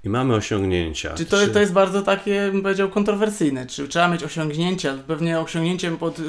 [0.05, 1.15] I mamy osiągnięcia.
[1.15, 3.67] Czy to, to jest bardzo takie, bym powiedział, kontrowersyjne?
[3.67, 4.99] Czy trzeba mieć osiągnięcia?
[5.07, 6.23] Pewnie osiągnięciem pod y,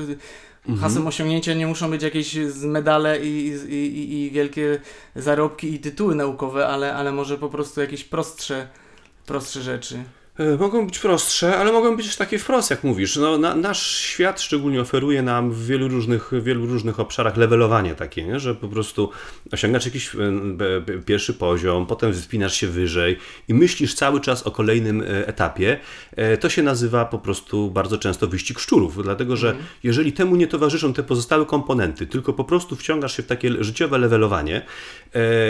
[0.68, 0.80] Mhm.
[0.82, 4.80] hasłem osiągnięcia nie muszą być jakieś medale i, i, i, i wielkie
[5.16, 8.68] zarobki i tytuły naukowe, ale, ale może po prostu jakieś prostsze,
[9.26, 10.04] prostsze rzeczy.
[10.42, 13.16] E, Mogą być prostsze, ale mogą być też takie wprost, jak mówisz.
[13.16, 18.24] No, na, nasz świat szczególnie oferuje nam w wielu różnych, wielu różnych obszarach levelowanie takie,
[18.24, 18.40] nie?
[18.40, 19.10] że po prostu
[19.52, 25.02] osiągasz jakiś e, pierwszy poziom, potem wspinasz się wyżej i myślisz cały czas o kolejnym
[25.02, 25.80] e, etapie.
[26.40, 30.94] To się nazywa po prostu bardzo często wyścig szczurów, dlatego że jeżeli temu nie towarzyszą
[30.94, 34.62] te pozostałe komponenty, tylko po prostu wciągasz się w takie życiowe levelowanie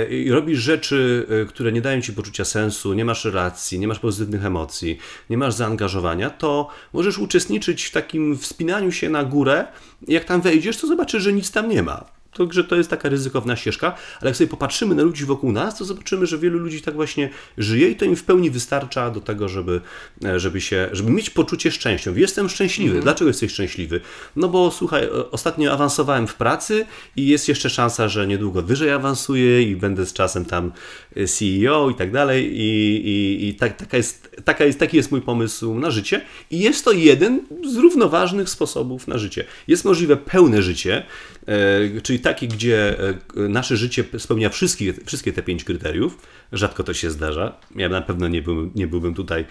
[0.09, 3.99] i robisz rzeczy, e, które nie dają ci poczucia sensu, nie masz relacji, nie masz
[3.99, 4.97] pozytywnych emocji,
[5.29, 9.67] nie masz zaangażowania, to możesz uczestniczyć w takim wspinaniu się na górę.
[10.07, 12.20] Jak tam wejdziesz, to zobaczysz, że nic tam nie ma.
[12.33, 13.87] Także to jest taka ryzykowna ścieżka,
[14.21, 17.29] ale jak sobie popatrzymy na ludzi wokół nas, to zobaczymy, że wielu ludzi tak właśnie
[17.57, 19.81] żyje i to im w pełni wystarcza do tego, żeby,
[20.25, 22.11] e, żeby, się, żeby mieć poczucie szczęścia.
[22.15, 22.99] Jestem szczęśliwy.
[22.99, 24.01] Dlaczego jesteś szczęśliwy?
[24.35, 29.63] No bo słuchaj, ostatnio awansowałem w pracy i jest jeszcze szansa, że niedługo wyżej awansuję
[29.63, 30.71] i będę z czasem tam
[31.15, 35.11] e, CEO i tak dalej i, i, i tak, taka jest, taka jest, taki jest
[35.11, 37.41] mój pomysł na życie i jest to jeden
[37.73, 39.45] z równoważnych sposobów na życie.
[39.67, 41.05] Jest możliwe pełne życie,
[41.47, 46.17] e, czyli takie, gdzie e, nasze życie spełnia wszystkie, wszystkie te pięć kryteriów.
[46.51, 47.57] Rzadko to się zdarza.
[47.75, 49.45] Ja na pewno nie, byłbym, nie byłbym tutaj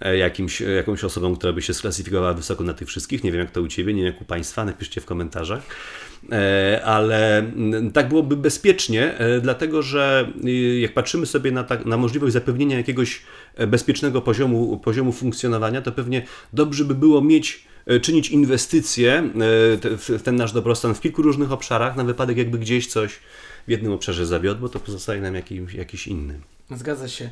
[0.00, 3.24] e, jakimś, e, jakąś osobą, która by się sklasyfikowała wysoko na tych wszystkich.
[3.24, 4.64] Nie wiem, jak to u Ciebie, nie wiem, jak u Państwa.
[4.64, 5.62] Napiszcie w komentarzach.
[6.84, 7.52] Ale
[7.92, 10.32] tak byłoby bezpiecznie, dlatego że
[10.80, 13.22] jak patrzymy sobie na, tak, na możliwość zapewnienia jakiegoś
[13.66, 17.66] bezpiecznego poziomu, poziomu funkcjonowania, to pewnie dobrze by było mieć
[18.02, 19.22] czynić inwestycje e,
[19.98, 23.12] w ten nasz dobrostan w kilku różnych obszarach, na wypadek jakby gdzieś coś
[23.66, 26.38] w jednym obszarze zawiodło, to pozostaje nam jakiś, jakiś inny.
[26.70, 27.30] Zgadza się.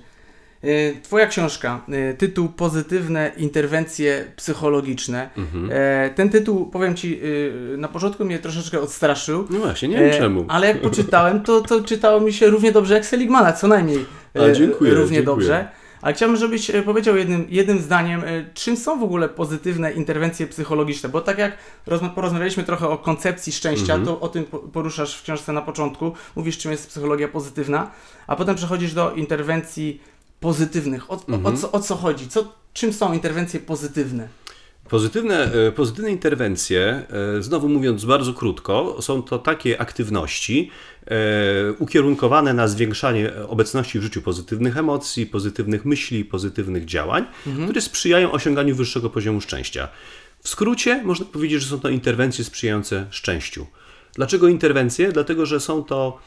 [0.65, 0.69] E,
[1.03, 5.31] Twoja książka, e, tytuł Pozytywne interwencje psychologiczne.
[5.37, 5.69] Mhm.
[5.73, 7.21] E, Ten tytuł, powiem Ci,
[7.75, 9.47] e, na początku mnie troszeczkę odstraszył.
[9.51, 10.45] No właśnie, nie wiem E, czemu.
[10.49, 14.05] Ale jak poczytałem, to, to czytało mi się równie dobrze jak Seligmana, co najmniej.
[14.37, 15.23] e, A, dziękuję, Równie dziękuję.
[15.23, 15.69] dobrze.
[16.03, 20.47] Ale chciałbym, żebyś e, powiedział jednym, jednym zdaniem, e, czym są w ogóle pozytywne interwencje
[20.47, 24.05] psychologiczne, bo tak jak rozma- porozmawialiśmy trochę o koncepcji szczęścia, Mhm.
[24.05, 27.91] to o tym po- poruszasz w książce na początku, mówisz czym jest psychologia pozytywna,
[28.27, 30.01] a potem przechodzisz do interwencji
[30.41, 31.11] pozytywnych.
[31.11, 31.57] O, o, o, Mhm.
[31.57, 32.29] co, o co chodzi?
[32.29, 34.29] Co, czym są interwencje pozytywne?
[34.93, 37.03] Pozytywne, e, pozytywne interwencje,
[37.39, 40.71] e, znowu mówiąc bardzo krótko, są to takie aktywności
[41.07, 41.15] e,
[41.79, 47.27] ukierunkowane na zwiększanie obecności w życiu pozytywnych emocji, pozytywnych myśli, pozytywnych działań,
[47.65, 49.89] które sprzyjają osiąganiu wyższego poziomu szczęścia.
[50.43, 53.67] W skrócie można powiedzieć, że są to interwencje sprzyjające szczęściu.
[54.15, 55.13] Dlaczego interwencje?
[55.13, 56.19] Dlatego, że są to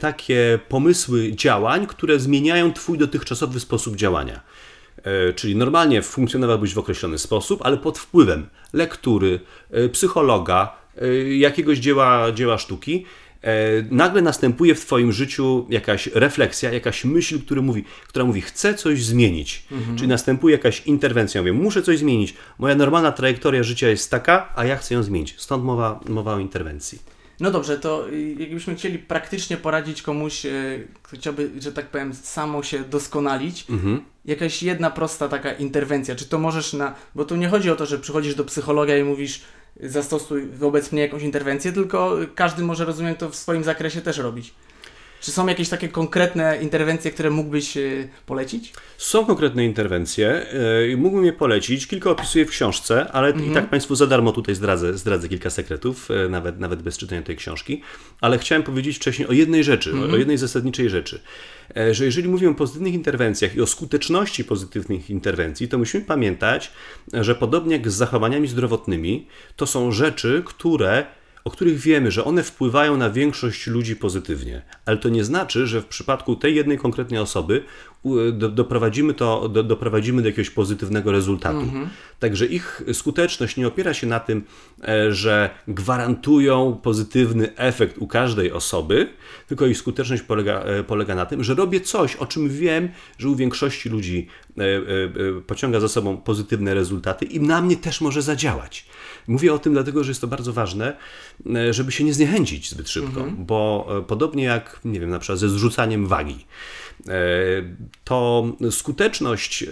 [0.00, 4.40] takie pomysły działań, które zmieniają Twój dotychczasowy sposób działania.
[5.04, 11.78] E, Czyli normalnie funkcjonowałbyś w określony sposób, ale pod wpływem lektury, e, psychologa, e, jakiegoś
[11.78, 13.04] dzieła, dzieła sztuki,
[13.90, 19.04] nagle następuje w Twoim życiu jakaś refleksja, jakaś myśl, który mówi, która mówi, chcę coś
[19.04, 19.66] zmienić.
[19.96, 22.34] Czyli następuje jakaś interwencja, mówię, muszę coś zmienić.
[22.58, 25.34] Moja normalna trajektoria życia jest taka, a ja chcę ją zmienić.
[25.38, 26.98] Stąd mowa, mowa o interwencji.
[27.40, 28.06] No dobrze, to
[28.38, 34.00] jakbyśmy chcieli praktycznie poradzić komuś, y, kto chciałby, że tak powiem, samo się doskonalić, Mhm.
[34.24, 36.94] jakaś jedna prosta taka interwencja, czy to możesz na...
[37.14, 39.40] Bo tu nie chodzi o to, że przychodzisz do psychologa i mówisz
[39.82, 44.54] zastosuj wobec mnie jakąś interwencję, tylko każdy może, rozumiem, to w swoim zakresie też robić.
[45.20, 48.72] Czy są jakieś takie konkretne interwencje, które mógłbyś y, polecić?
[48.98, 50.46] Są konkretne interwencje,
[50.88, 54.54] yy, mógłbym je polecić, kilka opisuję w książce, ale i tak Państwu za darmo tutaj
[54.54, 57.82] zdradzę, zdradzę kilka sekretów, yy, nawet, nawet bez czytania tej książki,
[58.20, 61.20] ale chciałem powiedzieć wcześniej o jednej rzeczy, o jednej zasadniczej rzeczy,
[61.76, 66.72] e, że jeżeli mówimy o pozytywnych interwencjach i o skuteczności pozytywnych interwencji, to musimy pamiętać,
[67.12, 69.26] że podobnie jak z zachowaniami zdrowotnymi,
[69.56, 71.06] to są rzeczy, które
[71.44, 75.82] o których wiemy, że one wpływają na większość ludzi pozytywnie, ale to nie znaczy, że
[75.82, 77.64] w przypadku tej jednej konkretnej osoby
[78.32, 81.58] do, doprowadzimy, to, do, doprowadzimy do jakiegoś pozytywnego rezultatu.
[82.18, 84.44] Także ich skuteczność nie opiera się na tym,
[84.88, 89.08] e, że gwarantują pozytywny efekt u każdej osoby,
[89.46, 93.28] tylko ich skuteczność polega, e, polega na tym, że robię coś, o czym wiem, że
[93.28, 94.26] u większości ludzi
[94.58, 94.62] e,
[95.46, 98.86] pociąga za sobą pozytywne rezultaty i na mnie też może zadziałać.
[99.28, 100.96] Mówię o tym dlatego, że jest to bardzo ważne,
[101.54, 105.38] e, żeby się nie zniechęcić zbyt szybko, bo e, podobnie jak, nie wiem, na przykład
[105.38, 106.46] ze zrzucaniem wagi,
[108.04, 109.66] to skuteczność e,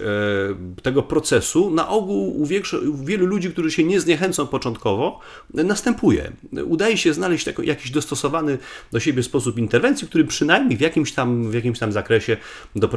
[0.83, 5.19] tego procesu na ogół u, większo- u wielu ludzi, którzy się nie zniechęcą początkowo,
[5.57, 6.31] e, następuje.
[6.65, 8.57] Udaje się znaleźć taki, jakiś dostosowany
[8.91, 12.37] do siebie sposób interwencji, który przynajmniej w jakimś tam, w jakimś tam zakresie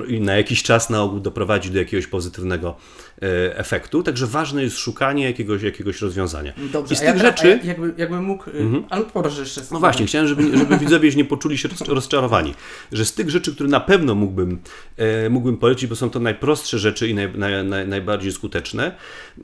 [0.09, 2.77] i na jakiś czas na ogół doprowadzi do jakiegoś pozytywnego
[3.23, 4.03] e, efektu.
[4.03, 6.53] Także ważne jest szukanie jakiegoś, jakiegoś rozwiązania.
[6.73, 7.61] Dobrze, I z tych teraz- rzeczy...
[7.63, 8.51] a jakby, jakby mógł...
[8.51, 8.53] y,
[8.91, 9.61] Ale proszę jeszcze.
[9.71, 12.55] No właśnie, chciałem, żeby, żeby widzowie nie poczuli się roz- rozczarowani.
[12.93, 14.59] Że z tych rzeczy, które na pewno mógłbym,
[14.97, 18.95] e, mógłbym polecić, bo są to najprostsze rzeczy i naj, naj, naj, najbardziej skuteczne,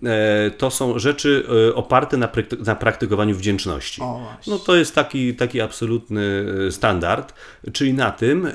[0.04, 4.02] e, to są rzeczy e, oparte na, prakty- na praktykowaniu wdzięczności.
[4.46, 7.34] No to jest taki, taki absolutny standard,
[7.72, 8.48] czyli na tym,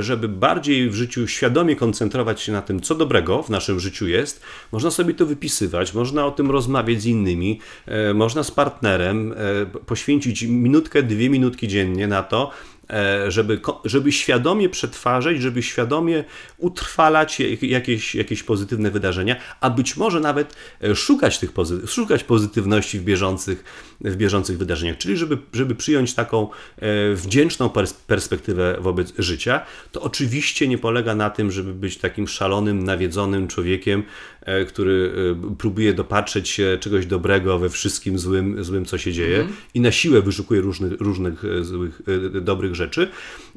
[0.00, 4.42] żeby bardziej w życiu świadomie koncentrować się na tym, co dobrego w naszym życiu jest.
[4.72, 7.60] Można sobie to wypisywać, można o tym rozmawiać z innymi,
[8.14, 9.34] można z partnerem
[9.86, 12.50] poświęcić minutkę, dwie minutki dziennie na to,
[13.28, 16.24] żeby, ko- żeby świadomie przetwarzać, żeby świadomie
[16.58, 22.24] utrwalać jak- jakieś, jakieś pozytywne wydarzenia, a być może nawet e, szukać tych pozy- szukać
[22.24, 23.64] pozytywności w bieżących,
[24.00, 26.48] w bieżących wydarzeniach, czyli żeby, żeby przyjąć taką
[26.78, 29.60] e, wdzięczną pers- perspektywę wobec życia,
[29.92, 34.02] to oczywiście nie polega na tym, żeby być takim szalonym, nawiedzonym człowiekiem,
[34.37, 34.37] e,
[34.68, 35.12] który
[35.52, 39.38] e, próbuje dopatrzeć się czegoś dobrego we wszystkim złym, złym co się dzieje
[39.74, 42.02] i na siłę wyszukuje różnych, różnych e, złych,
[42.36, 43.08] e, dobrych rzeczy,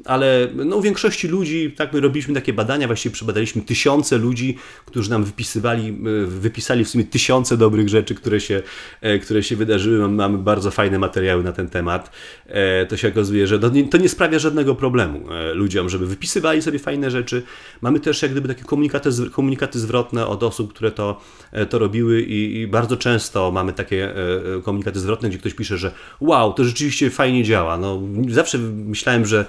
[0.04, 5.10] ale no, u większości ludzi, tak my robiliśmy takie badania, właściwie przebadaliśmy tysiące ludzi, którzy
[5.10, 8.62] nam wypisywali, e, wypisali w sumie tysiące dobrych rzeczy, które się,
[9.00, 9.98] e, które się wydarzyły.
[9.98, 12.10] Mam- Mamy bardzo fajne materiały na ten temat.
[12.46, 16.06] E, To się okazuje, że to nie, to nie sprawia żadnego problemu e, ludziom, żeby
[16.06, 17.42] wypisywali sobie fajne rzeczy.
[17.82, 21.20] Mamy też jak gdyby takie komunikaty, komunikaty zwrotne od osób, które to,
[21.52, 25.54] e, to robiły i, i bardzo często mamy takie e, e, komunikaty zwrotne, gdzie ktoś
[25.54, 27.78] pisze, że wow, to rzeczywiście fajnie działa.
[27.78, 29.46] No, zawsze myślałem, że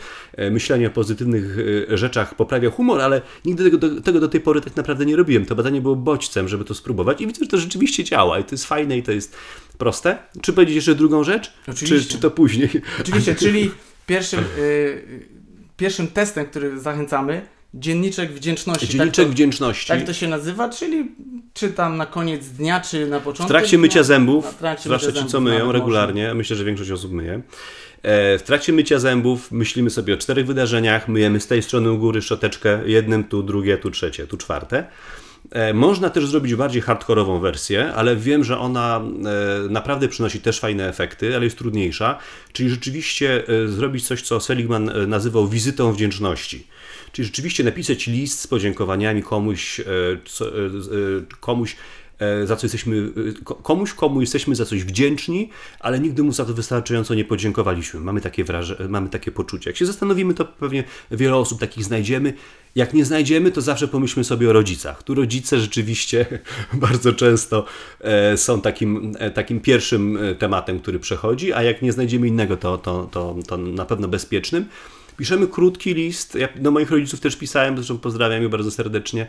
[0.52, 1.58] myślenie o pozytywnych
[1.90, 5.46] rzeczach poprawia humor, ale nigdy tego do, tego do tej pory tak naprawdę nie robiłem.
[5.46, 8.50] To badanie było bodźcem, żeby to spróbować i widzę, że to rzeczywiście działa i to
[8.52, 9.36] jest fajne i to jest
[9.78, 10.18] proste.
[10.42, 11.54] Czy powiedzieć jeszcze drugą rzecz?
[11.66, 12.12] Czy, Oczywiście.
[12.12, 12.70] czy to później?
[13.02, 13.72] Oczywiście, czyli
[14.08, 14.40] pierwszym,
[15.78, 17.42] pierwszym testem, który zachęcamy,
[17.74, 18.88] dzienniczek wdzięczności.
[18.88, 19.88] Dzienniczek tak to, wdzięczności.
[19.88, 21.12] tak to się nazywa, czyli
[21.54, 24.04] czy tam na koniec dnia, czy na W początku trakcie mycia dnia?
[24.04, 27.42] zębów, trakcie zwłaszcza mycia ci, co myją nawet regularnie, myślę, że większość osób myje.
[28.04, 31.98] E, W trakcie mycia zębów myślimy sobie o czterech wydarzeniach, myjemy z tej strony u
[31.98, 34.86] góry szczoteczkę, jednym, tu drugie, tu trzecie, tu czwarte.
[35.52, 39.02] E, Można też zrobić bardziej hardkorową wersję, ale wiem, że ona
[39.66, 42.20] e, naprawdę przynosi też fajne efekty, ale jest trudniejsza.
[42.54, 46.68] Czyli rzeczywiście zrobić coś, co Seligman nazywał wizytą wdzięczności.
[47.14, 50.50] Czyli rzeczywiście napisać list z podziękowaniami komuś, e, e, e,
[51.40, 51.76] komuś
[52.46, 53.10] za co jesteśmy,
[53.44, 55.50] ko- komuś, komu jesteśmy za coś wdzięczni,
[55.80, 58.00] ale nigdy mu za to wystarczająco nie podziękowaliśmy.
[58.00, 59.70] Mamy takie, wraże, mamy takie poczucie.
[59.70, 62.34] Jak się zastanowimy, to pewnie wiele osób takich znajdziemy.
[62.76, 65.04] Jak nie znajdziemy, to zawsze pomyślmy sobie o rodzicach.
[65.04, 66.26] Tu rodzice rzeczywiście
[66.74, 67.66] bardzo często
[68.36, 73.36] są takim, takim pierwszym tematem, który przechodzi, a jak nie znajdziemy innego, to, to, to,
[73.48, 74.66] to na pewno bezpiecznym.
[75.18, 76.36] Piszemy krótki list.
[76.36, 79.28] Ja do moich rodziców też pisałem, zresztą pozdrawiam je bardzo serdecznie.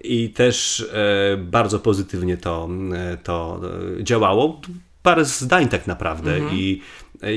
[0.00, 3.60] I też e, bardzo pozytywnie to, e, to
[3.98, 4.60] e, działało.
[5.02, 6.38] Parę zdań tak naprawdę.
[6.52, 6.82] I,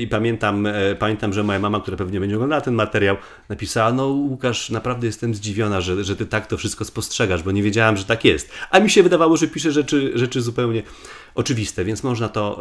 [0.00, 3.16] I pamiętam, e, pamiętam, że moja mama, która pewnie będzie oglądała ten materiał,
[3.48, 7.62] napisała: No, Łukasz, naprawdę jestem zdziwiona, że, że ty tak to wszystko spostrzegasz, bo nie
[7.62, 8.50] wiedziałam, że tak jest.
[8.70, 10.82] A mi się wydawało, że pisze rzeczy, rzeczy zupełnie
[11.34, 12.60] oczywiste, więc można to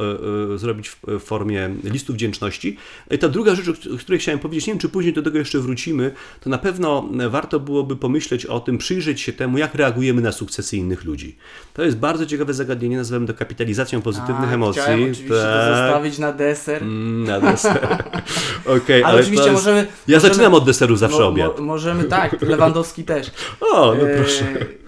[0.52, 2.78] e, e, zrobić w formie listu wdzięczności.
[3.12, 5.60] I ta druga rzecz, o której chciałem powiedzieć, nie wiem, czy później do tego jeszcze
[5.60, 10.32] wrócimy, to na pewno warto byłoby pomyśleć o tym, przyjrzeć się temu, jak reagujemy na
[10.32, 11.36] sukcesy innych ludzi.
[11.74, 14.82] To jest bardzo ciekawe zagadnienie, nazywamy to kapitalizacją pozytywnych A, emocji.
[14.82, 15.76] Chciałem oczywiście to Tak.
[15.76, 16.84] zostawić na deser.
[16.84, 17.88] Mm, Na deser.
[18.78, 19.66] Okej, Ale, oczywiście to jest...
[19.66, 19.88] możemy...
[20.08, 21.60] Ja możemy, zaczynam od deseru zawsze mo- obiad.
[21.60, 23.32] Mo, możemy, tak, Lewandowski też.
[23.62, 24.46] O, no E, proszę.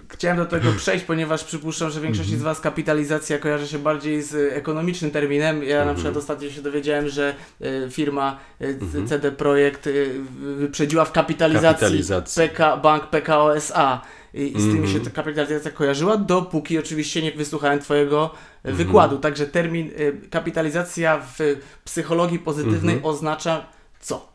[0.08, 4.52] Chciałem do tego przejść, ponieważ przypuszczam, że większości z Was kapitalizacja kojarzy się bardziej z
[4.52, 5.62] ekonomicznym terminem.
[5.62, 9.90] Ja na przykład ostatnio się dowiedziałem, że e, firma e, CD Projekt e,
[10.56, 12.42] wyprzedziła w kapitalizacji, Kapitalizacji.
[12.42, 14.00] PK, bank PKO SA.
[14.34, 14.92] I, I z tymi Mhm.
[14.92, 18.30] się ta kapitalizacja kojarzyła, dopóki oczywiście nie wysłuchałem Twojego
[18.62, 19.18] e, wykładu.
[19.18, 21.38] Także termin e, kapitalizacja w
[21.84, 23.66] psychologii pozytywnej oznacza
[24.00, 24.31] co?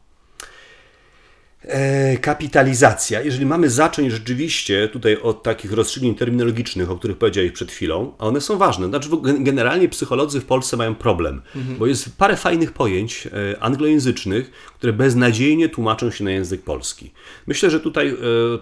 [1.68, 3.22] E, kapitalizacja.
[3.22, 8.26] Jeżeli mamy zacząć rzeczywiście tutaj od takich rozstrzygnięć terminologicznych, o których powiedziałeś przed chwilą, a
[8.26, 8.88] one są ważne.
[8.88, 11.42] Znaczy, generalnie psycholodzy w Polsce mają problem,
[11.80, 17.12] bo jest parę fajnych pojęć e, anglojęzycznych, które beznadziejnie tłumaczą się na język polski.
[17.48, 18.14] Myślę, że tutaj e,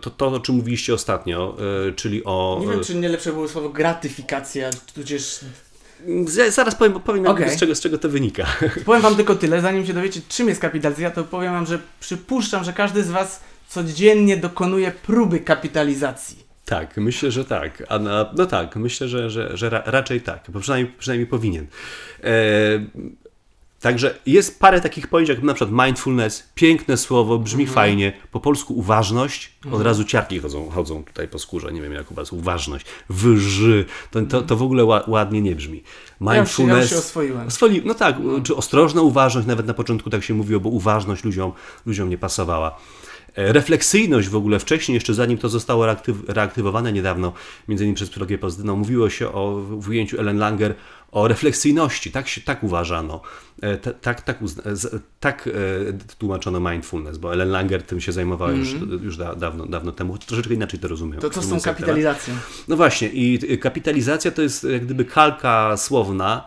[0.02, 1.58] to, to o czym mówiliście ostatnio,
[1.96, 2.58] czyli o.
[2.62, 5.40] Nie wiem, czy nie lepsze było słowo gratyfikacja, tudzież
[6.50, 7.50] Zaraz powiem, powiem Okej.
[7.50, 8.46] z, czego, z czego to wynika.
[8.86, 12.64] Powiem wam tylko tyle, zanim się dowiecie, czym jest kapitalizacja, to powiem wam, że przypuszczam,
[12.64, 16.46] że każdy z was codziennie dokonuje próby kapitalizacji.
[16.66, 17.84] Tak, myślę, że tak.
[17.90, 21.68] A na, no tak, myślę, że, że, że ra, raczej tak, bo przynajmniej, przynajmniej powinien.
[22.24, 22.30] E,
[23.86, 28.74] także jest parę takich pojęć, jak na przykład mindfulness, piękne słowo, brzmi fajnie, po polsku
[28.74, 32.86] uważność, od razu ciarki chodzą, chodzą tutaj po skórze, nie wiem jak u was, uważność,
[33.10, 35.78] wyży, to, to, to w ogóle ła- ładnie nie brzmi.
[35.78, 37.52] Ja już, się- ja Mindfulness, się oswoiłem.
[37.52, 41.52] Swoli, no tak, czy ostrożna uważność, nawet na początku tak się mówiło, bo uważność ludziom,
[41.86, 42.78] ludziom nie pasowała.
[43.36, 47.34] E, Refleksyjność w ogóle wcześniej, jeszcze zanim to zostało reaktyw, reaktywowane niedawno,
[47.68, 50.76] między innymi przez psychologię pozytywną, mówiło się o, w ujęciu Ellen Langer
[51.16, 53.22] o refleksyjności, tak, się, tak uważano,
[53.62, 58.12] E, ta- tak, tak, uzna, z- tak e, tłumaczono mindfulness, bo Ellen Langer tym się
[58.12, 58.74] zajmowała już,
[59.04, 61.20] już da, dawno, dawno temu, troszeczkę inaczej to rozumiem.
[61.20, 62.34] To co z tą kapitalizacją?
[62.68, 66.46] No właśnie, i kapitalizacja to jest jak gdyby kalka słowna,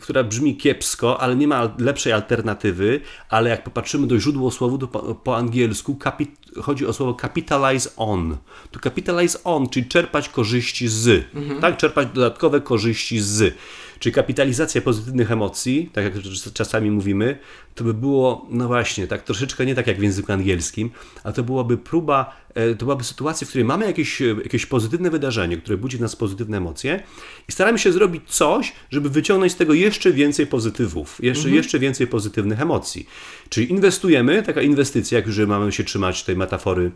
[0.00, 4.88] która brzmi kiepsko, ale nie ma lepszej alternatywy, ale jak popatrzymy do źródła słowu, to
[4.88, 6.30] po, po angielsku kapit,
[6.62, 8.36] chodzi o słowo capitalize on.
[8.70, 11.24] To capitalize on, czyli czerpać korzyści z,
[11.60, 11.76] tak?
[11.76, 13.54] Czerpać dodatkowe korzyści z.
[14.00, 16.14] Czyli kapitalizacja pozytywnych emocji, tak jak
[16.54, 17.38] czasami mówimy,
[17.74, 20.90] to by było, no właśnie, tak troszeczkę nie tak jak w języku angielskim,
[21.24, 25.10] a to byłaby próba, e, to byłaby sytuacja, w której mamy jakieś, e, jakieś pozytywne
[25.10, 27.02] wydarzenie, które budzi w nas pozytywne emocje
[27.48, 32.06] i staramy się zrobić coś, żeby wyciągnąć z tego jeszcze więcej pozytywów, jeszcze, jeszcze więcej
[32.06, 33.08] pozytywnych emocji.
[33.48, 36.90] Czyli inwestujemy, taka inwestycja, jak już mamy się trzymać tej metafory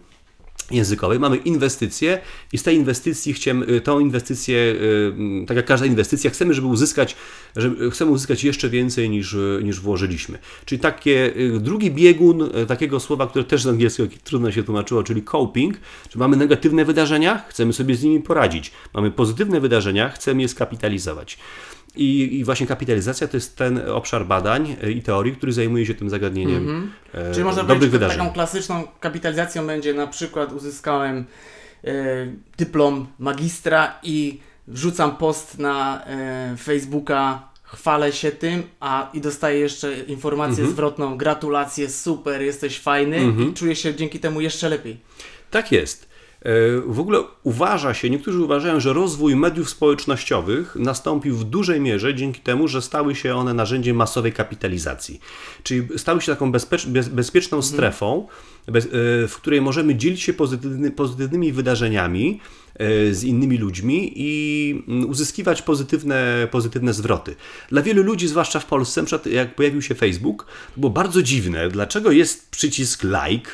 [0.70, 2.20] językowej, mamy inwestycję
[2.52, 7.16] i z tej inwestycji chcemy, tą inwestycję, y, tak jak każda inwestycja, chcemy, żeby uzyskać,
[7.56, 10.38] żeby, chcemy uzyskać jeszcze więcej niż, y, niż włożyliśmy.
[10.64, 15.02] Czyli takie, y, drugi biegun y, takiego słowa, które też z angielskiego trudno się tłumaczyło,
[15.02, 15.76] czyli coping,
[16.08, 18.72] czyli mamy negatywne wydarzenia, chcemy sobie z nimi poradzić.
[18.94, 21.38] Mamy pozytywne wydarzenia, chcemy je skapitalizować.
[21.96, 26.10] I, I właśnie kapitalizacja to jest ten obszar badań i teorii, który zajmuje się tym
[26.10, 26.92] zagadnieniem Mhm.
[27.14, 31.24] e, Czyli można dobrych powiedzieć, że taką klasyczną kapitalizacją będzie na przykład uzyskałem
[31.84, 31.92] e,
[32.58, 39.98] dyplom magistra i wrzucam post na e, Facebooka, chwalę się tym, a i dostaję jeszcze
[39.98, 40.70] informację Mhm.
[40.70, 43.50] zwrotną, gratulacje, super, jesteś fajny Mhm.
[43.50, 45.00] i czuję się dzięki temu jeszcze lepiej.
[45.50, 46.13] Tak jest.
[46.44, 52.14] E, W ogóle uważa się, niektórzy uważają, że rozwój mediów społecznościowych nastąpił w dużej mierze
[52.14, 55.20] dzięki temu, że stały się one narzędziem masowej kapitalizacji.
[55.62, 58.28] Czyli stały się taką bezpiecz, bez, bezpieczną strefą,
[58.66, 58.88] bez, e,
[59.28, 62.40] w której możemy dzielić się pozytywny, pozytywnymi wydarzeniami
[62.74, 67.36] e, z innymi ludźmi i mm, uzyskiwać pozytywne, pozytywne zwroty.
[67.68, 72.10] Dla wielu ludzi, zwłaszcza w Polsce, jak pojawił się Facebook, to było bardzo dziwne, dlaczego
[72.10, 73.50] jest przycisk like,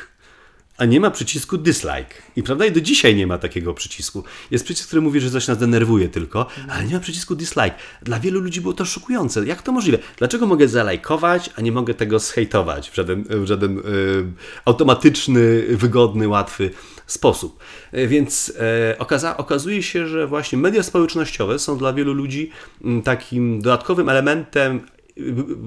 [0.81, 2.15] a nie ma przycisku dislike.
[2.35, 4.23] I prawda, i do dzisiaj nie ma takiego przycisku.
[4.51, 7.75] Jest przycisk, który mówi, że coś nas denerwuje tylko, ale nie ma przycisku dislike.
[8.01, 9.45] Dla wielu ludzi było to szokujące.
[9.45, 9.97] Jak to możliwe?
[10.17, 13.81] Dlaczego mogę zalajkować, a nie mogę tego zhejtować w żaden, w żaden e,
[14.65, 16.69] automatyczny, wygodny, łatwy
[17.07, 17.59] sposób?
[17.91, 22.51] E, Więc e, okaza, okazuje się, że właśnie media społecznościowe są dla wielu ludzi
[23.03, 24.81] takim dodatkowym elementem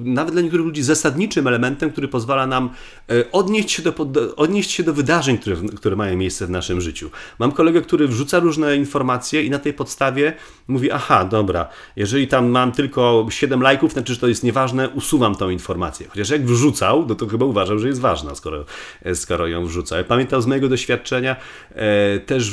[0.04, 2.70] nawet dla niektórych ludzi zasadniczym elementem, który pozwala nam
[3.11, 3.94] e, odnieść się do,
[4.37, 7.11] odnieść się do wydarzeń, które, które mają miejsce w naszym życiu.
[7.38, 10.33] Mam kolegę, który wrzuca różne informacje i na tej podstawie
[10.68, 15.35] mówi, aha, dobra, jeżeli tam mam tylko 7 lajków, znaczy, że to jest nieważne, usuwam
[15.35, 16.09] tą informację.
[16.09, 18.64] Chociaż jak wrzucał, no to chyba uważał, że jest ważna, skoro,
[19.02, 19.98] e, skoro ją wrzuca.
[19.98, 21.37] Ja Pamiętam z mojego doświadczenia,
[21.70, 22.50] e, też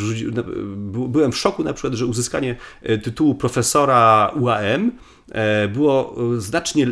[0.86, 2.56] byłem w szoku na przykład, że uzyskanie
[3.04, 4.92] tytułu profesora UAM
[5.74, 6.88] było e, znacznie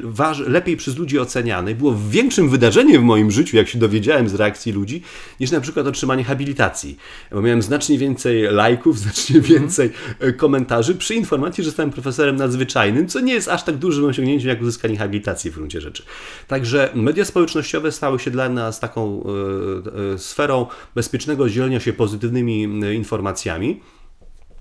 [0.48, 4.72] lepiej przez ludzi oceniane, było większym wydarzeniem w moim życiu, jak się dowiedziałem z reakcji
[4.72, 5.02] ludzi,
[5.40, 6.98] niż na przykład otrzymanie habilitacji.
[7.32, 13.08] Bo miałem znacznie więcej lajków, znacznie więcej e, komentarzy przy informacji, że zostałem profesorem nadzwyczajnym,
[13.08, 16.04] co nie jest aż tak dużym osiągnięciem jak uzyskanie habilitacji w gruncie rzeczy.
[16.48, 22.84] Także media społecznościowe stały się dla nas taką e, e, sferą bezpiecznego dzielenia się pozytywnymi
[22.84, 23.80] e, informacjami.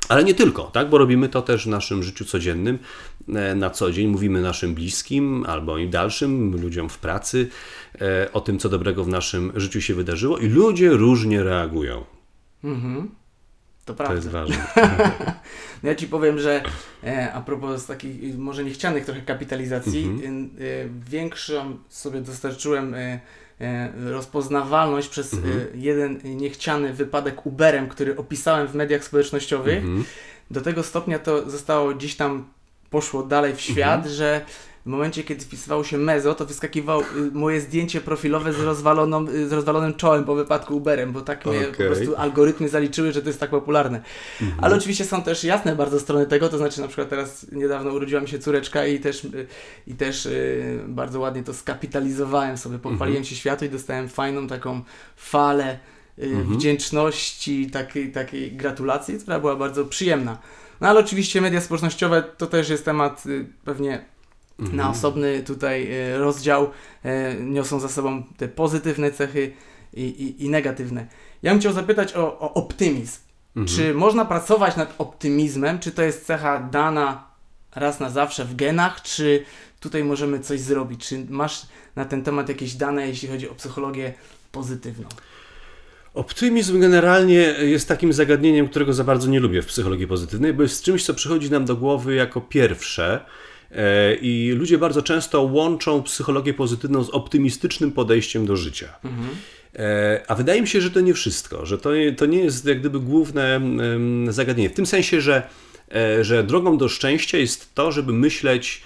[0.08, 0.88] Ale nie tylko, tak?
[0.88, 2.78] bo robimy to też w naszym życiu codziennym,
[3.34, 4.08] e, na co dzień.
[4.08, 7.48] Mówimy naszym bliskim albo i dalszym, ludziom w pracy
[8.00, 12.04] e, o tym, co dobrego w naszym życiu się wydarzyło, i ludzie różnie reagują.
[12.64, 13.10] Mhm.
[13.84, 14.08] To prawda.
[14.08, 14.66] To jest ważne.
[15.82, 16.62] Ja Ci powiem, że
[17.04, 20.50] e, a propos takich może niechcianych trochę kapitalizacji, Mhm.
[20.60, 23.20] e, e, większą sobie dostarczyłem e,
[24.10, 25.58] rozpoznawalność przez Mhm.
[25.58, 29.78] e, jeden niechciany wypadek Uberem, który opisałem w mediach społecznościowych.
[29.78, 30.04] Mhm.
[30.50, 32.48] Do tego stopnia to zostało gdzieś tam
[32.90, 34.14] poszło dalej w świat, Mhm.
[34.14, 34.40] że
[34.88, 39.48] w momencie, kiedy wpisywało się Mezo, to wyskakiwało y, moje zdjęcie profilowe z, rozwaloną, y,
[39.48, 41.86] z rozwalonym czołem po wypadku Uberem, bo tak mnie po Okej.
[41.86, 44.02] prostu algorytmy zaliczyły, że to jest tak popularne.
[44.42, 44.64] Mhm.
[44.64, 48.20] Ale oczywiście są też jasne bardzo strony tego, to znaczy na przykład teraz niedawno urodziła
[48.20, 49.46] mi się córeczka i też, y,
[49.86, 50.28] i też
[50.88, 54.82] bardzo ładnie to skapitalizowałem sobie, pochwaliłem się światu i dostałem fajną taką
[55.16, 55.78] falę
[56.18, 56.56] Mhm.
[56.58, 60.38] wdzięczności, takiej, takiej gratulacji, która była bardzo przyjemna.
[60.80, 63.24] No ale oczywiście media społecznościowe to też jest temat
[63.64, 64.04] pewnie
[64.58, 64.76] Mhm.
[64.76, 66.70] na osobny tutaj y, rozdział.
[67.04, 67.08] y,
[67.44, 69.52] Niosą za sobą te pozytywne cechy
[69.94, 71.06] i, i, i negatywne.
[71.42, 73.18] Ja bym chciał zapytać o, o optymizm.
[73.56, 73.76] Mhm.
[73.76, 75.78] Czy można pracować nad optymizmem?
[75.78, 77.24] Czy to jest cecha dana
[77.74, 79.02] raz na zawsze w genach?
[79.02, 79.44] Czy
[79.80, 81.06] tutaj możemy coś zrobić?
[81.06, 81.66] Czy masz
[81.96, 84.14] na ten temat jakieś dane, jeśli chodzi o psychologię
[84.52, 85.08] pozytywną?
[86.14, 90.82] Optymizm generalnie jest takim zagadnieniem, którego za bardzo nie lubię w psychologii pozytywnej, bo jest
[90.84, 93.24] czymś, co przychodzi nam do głowy jako pierwsze.
[93.72, 98.88] E, I ludzie bardzo często łączą psychologię pozytywną z optymistycznym podejściem do życia.
[99.76, 102.66] E, A wydaje mi się, że to nie wszystko, że to, nie- to nie jest
[102.66, 103.60] jak gdyby główne
[104.28, 104.70] zagadnienie.
[104.70, 105.42] W tym sensie, że,
[105.94, 108.82] e, że drogą do szczęścia jest to, żeby myśleć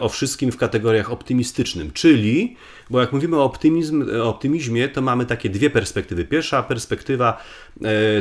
[0.00, 2.56] o wszystkim w kategoriach optymistycznym, czyli,
[2.90, 6.24] bo jak mówimy o, optymizm, o optymizmie, to mamy takie dwie perspektywy.
[6.24, 7.42] Pierwsza perspektywa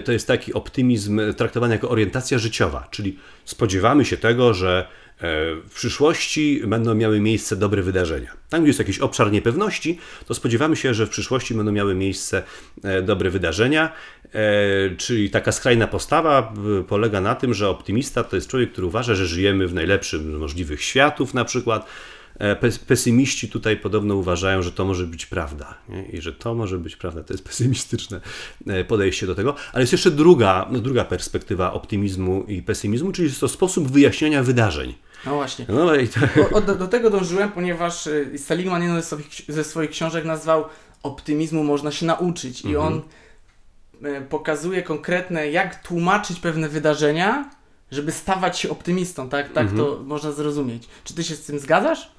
[0.05, 4.87] to jest taki optymizm traktowany jako orientacja życiowa, czyli spodziewamy się tego, że
[5.19, 8.31] w przyszłości będą miały miejsce dobre wydarzenia.
[8.49, 12.43] Tam, gdzie jest jakiś obszar niepewności, to spodziewamy się, że w przyszłości będą miały miejsce
[12.83, 13.91] e, dobre wydarzenia.
[14.33, 18.87] E, Czyli taka skrajna postawa e, polega na tym, że optymista to jest człowiek, który
[18.87, 21.85] uważa, że żyjemy w najlepszym z możliwych światów, na przykład.
[22.39, 26.05] E, pes- Pesymiści tutaj podobno uważają, że to może być prawda nie?
[26.05, 27.23] i że to może być prawda.
[27.23, 28.21] To jest pesymistyczne
[28.67, 29.55] e, podejście do tego.
[29.73, 34.93] Ale jest jeszcze druga, druga perspektywa optymizmu i pesymizmu, czyli jest to sposób wyjaśniania wydarzeń.
[35.25, 35.65] No właśnie.
[35.69, 36.09] No i
[36.51, 40.25] O, o, do, do tego dążyłem, ponieważ y, Seligman jedną ze swoich, ze swoich książek
[40.25, 40.65] nazwał
[41.03, 42.85] Optymizmu można się nauczyć i Mhm.
[42.93, 43.01] on
[44.29, 47.49] pokazuje konkretne, jak tłumaczyć pewne wydarzenia
[47.91, 50.83] żeby stawać się optymistą, tak, tak to można zrozumieć.
[51.03, 52.11] Czy ty się z tym zgadzasz?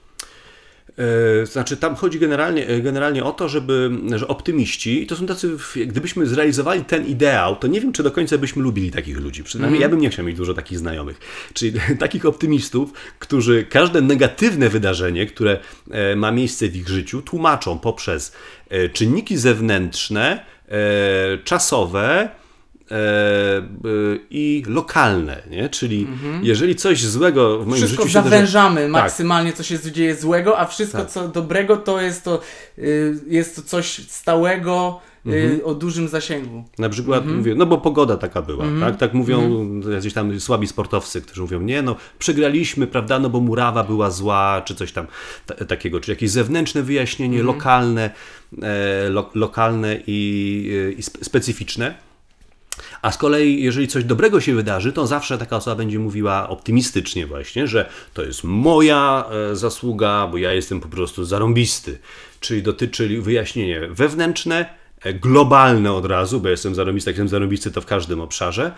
[1.42, 5.26] E, Znaczy, tam chodzi generalnie, e, generalnie o to, żeby, że optymiści, i to są
[5.26, 9.44] tacy, gdybyśmy zrealizowali ten ideał, to nie wiem, czy do końca byśmy lubili takich ludzi.
[9.44, 11.18] Przynajmniej ja bym nie chciał mieć dużo takich znajomych.
[11.54, 15.58] Czyli takich optymistów, którzy każde negatywne wydarzenie, które
[15.90, 18.32] e, ma miejsce w ich życiu, tłumaczą poprzez
[18.92, 20.44] czynniki zewnętrzne,
[21.44, 22.28] czasowe,
[24.30, 25.68] i lokalne, nie?
[25.68, 26.06] Czyli
[26.42, 28.90] jeżeli coś złego w moim Wszystko życiu się zawężamy Tak.
[28.90, 31.10] maksymalnie, co się dzieje złego, a wszystko, Tak.
[31.10, 32.40] co dobrego, to jest to,
[32.78, 35.60] y, jest to coś stałego, y, Mhm.
[35.64, 36.64] o dużym zasięgu.
[36.78, 37.38] Na przykład Mhm.
[37.38, 38.96] mówię, no bo pogoda taka była, tak?
[38.96, 39.40] Tak mówią
[39.92, 44.62] jacyś tam słabi sportowcy, którzy mówią, nie no, przegraliśmy, prawda, no bo murawa była zła,
[44.64, 45.06] czy coś tam
[45.46, 47.56] ta, takiego, czy jakieś zewnętrzne wyjaśnienie, Mhm.
[47.56, 48.10] lokalne,
[48.62, 52.05] e, lo, lokalne i, i spe- specyficzne.
[53.06, 57.26] A z kolei, jeżeli coś dobrego się wydarzy, to zawsze taka osoba będzie mówiła optymistycznie
[57.26, 61.98] właśnie, że to jest moja e, zasługa, bo ja jestem po prostu zarąbisty.
[62.40, 64.66] Czyli dotyczy wyjaśnienie wewnętrzne,
[65.02, 68.72] e, globalne od razu, bo jestem zarąbisty, jak jestem zarąbisty, to w każdym obszarze.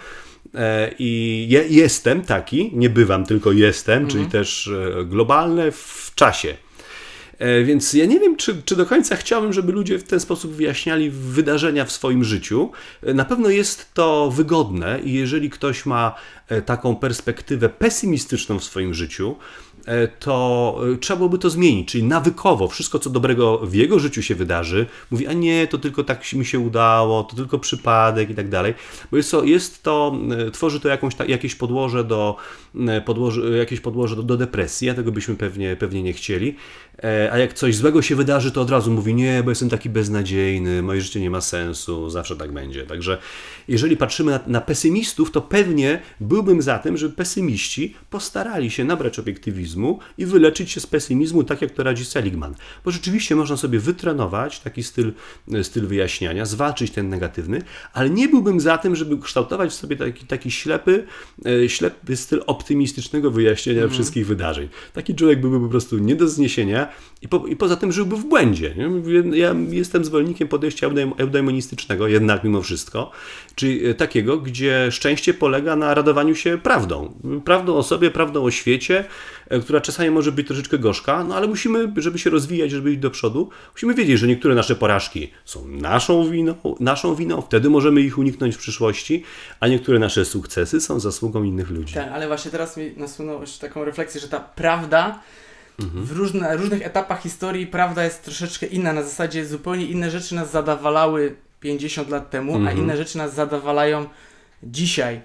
[0.55, 6.55] E, I je, jestem taki, nie bywam, tylko jestem, czyli też e, globalne w czasie.
[7.39, 10.53] E, Więc ja nie wiem, czy, czy do końca chciałbym, żeby ludzie w ten sposób
[10.53, 12.71] wyjaśniali wydarzenia w swoim życiu.
[13.03, 16.15] E, Na pewno jest to wygodne i jeżeli ktoś ma
[16.49, 19.37] e, taką perspektywę pesymistyczną w swoim życiu,
[20.19, 24.87] to trzeba byłoby to zmienić, czyli nawykowo wszystko, co dobrego w jego życiu się wydarzy,
[25.11, 28.75] mówi, a nie, to tylko tak mi się udało, to tylko przypadek i tak dalej,
[29.11, 30.19] bo jest to, jest to
[30.53, 32.37] tworzy to jakąś, jakieś podłoże do,
[33.05, 36.57] podłoże, jakieś podłoże do, do depresji, a tego byśmy pewnie, pewnie nie chcieli,
[37.33, 40.83] a jak coś złego się wydarzy, to od razu mówi, nie, bo jestem taki beznadziejny,
[40.83, 42.87] moje życie nie ma sensu, zawsze tak będzie.
[42.87, 43.19] Także
[43.69, 49.19] jeżeli patrzymy na, na pesymistów, to pewnie byłbym za tym, żeby pesymiści postarali się nabrać
[49.19, 52.55] obiektywizmu i wyleczyć się z pesymizmu, tak jak to radzi Seligman.
[52.85, 55.13] Bo rzeczywiście można sobie wytrenować taki styl,
[55.63, 60.27] styl wyjaśniania, zwalczyć ten negatywny, ale nie byłbym za tym, żeby kształtować w sobie taki,
[60.27, 61.07] taki ślepy,
[61.47, 64.69] e, ślepy styl optymistycznego wyjaśnienia wszystkich wydarzeń.
[64.93, 66.88] Taki człowiek byłby po prostu nie do zniesienia
[67.23, 68.75] i, po, i poza tym żyłby w błędzie.
[68.77, 69.39] Nie?
[69.39, 73.11] Ja jestem zwolennikiem podejścia eudaim- eudaimonistycznego, jednak mimo wszystko,
[73.55, 77.15] czyli e, takiego, gdzie szczęście polega na radowaniu się prawdą.
[77.45, 79.05] Prawdą o sobie, prawdą o świecie,
[79.49, 83.01] e, która czasami może być troszeczkę gorzka, no ale musimy, żeby się rozwijać, żeby iść
[83.01, 88.01] do przodu, musimy wiedzieć, że niektóre nasze porażki są naszą winą, naszą winą, wtedy możemy
[88.01, 89.23] ich uniknąć w przyszłości,
[89.61, 91.95] a niektóre nasze sukcesy są zasługą innych ludzi.
[91.95, 95.21] Tak, ale właśnie teraz mi nasunął jeszcze taką refleksję, że ta prawda
[95.81, 96.05] Mhm.
[96.05, 98.93] w różne, różnych etapach historii prawda jest troszeczkę inna.
[98.93, 102.79] Na zasadzie zupełnie inne rzeczy nas zadawalały 50 lat temu, a Mhm.
[102.79, 104.07] inne rzeczy nas zadawalają
[104.63, 105.21] dzisiaj.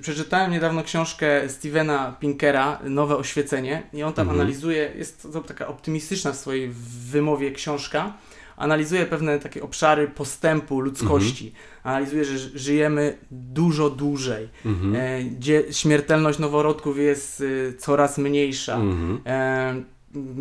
[0.00, 4.40] Przeczytałem niedawno książkę Stevena Pinkera, Nowe Oświecenie, i on tam Mhm.
[4.40, 6.70] analizuje, jest to taka optymistyczna w swojej
[7.10, 8.12] wymowie książka,
[8.58, 11.52] analizuje pewne takie obszary postępu ludzkości.
[11.82, 14.96] Analizuje, że ży- żyjemy dużo dłużej, Mhm.
[14.96, 18.74] e, gdzie śmiertelność noworodków jest y, coraz mniejsza.
[18.74, 19.20] Mhm.
[19.26, 19.82] E,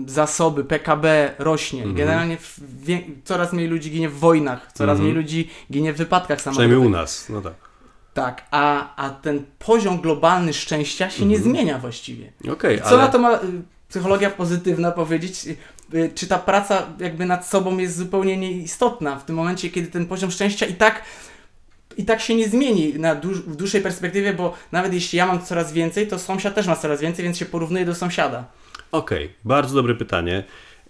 [0.07, 1.80] zasoby, PKB rośnie.
[1.80, 1.95] Mhm.
[1.97, 2.38] Generalnie
[3.24, 5.03] coraz mniej ludzi ginie w wojnach, coraz Mhm.
[5.03, 6.97] mniej ludzi ginie w wypadkach Przynajmniej samochodowych.
[6.97, 7.53] u nas, no tak.
[8.13, 11.53] Tak, a, a ten poziom globalny szczęścia się nie Mhm.
[11.55, 12.32] zmienia właściwie.
[12.51, 12.97] Okej, Co ale...
[12.97, 13.39] na to ma y,
[13.89, 15.45] psychologia pozytywna powiedzieć?
[15.93, 20.05] Y, Czy ta praca jakby nad sobą jest zupełnie nieistotna w tym momencie, kiedy ten
[20.05, 21.03] poziom szczęścia i tak
[21.97, 25.41] i tak się nie zmieni na dłuż, w dłuższej perspektywie, bo nawet jeśli ja mam
[25.45, 28.45] coraz więcej, to sąsiad też ma coraz więcej, więc się porównuje do sąsiada.
[28.91, 30.43] Okej, bardzo dobre pytanie.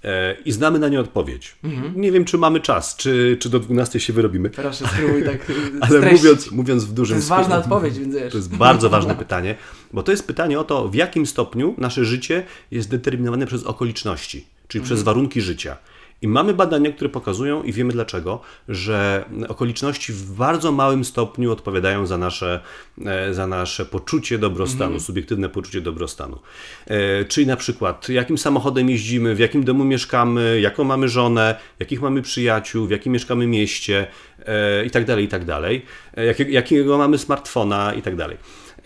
[0.03, 1.55] E, I znamy na nie odpowiedź.
[1.95, 5.53] Nie wiem, czy mamy czas, czy, czy do 12 się wyrobimy, Proszę, spróbuj tak y,
[5.81, 6.21] ale streścić.
[6.23, 8.31] mówiąc, mówiąc w To dużym jest ważna skrócie- odpowiedź, więc wiesz.
[8.31, 9.55] To jest bardzo ważne pytanie,
[9.93, 14.45] bo to jest pytanie o to, w jakim stopniu nasze życie jest determinowane przez okoliczności,
[14.67, 15.77] czyli przez warunki życia.
[16.21, 22.05] I mamy badania, które pokazują, i wiemy dlaczego, że okoliczności w bardzo małym stopniu odpowiadają
[22.05, 22.61] za nasze,
[23.05, 26.39] e, za nasze poczucie dobrostanu, subiektywne poczucie dobrostanu.
[26.85, 32.01] E, Czyli na przykład, jakim samochodem jeździmy, w jakim domu mieszkamy, jaką mamy żonę, jakich
[32.01, 34.07] mamy przyjaciół, w jakim mieszkamy mieście
[34.45, 35.85] e, i tak dalej, i tak dalej,
[36.49, 38.37] jakiego mamy smartfona i tak dalej.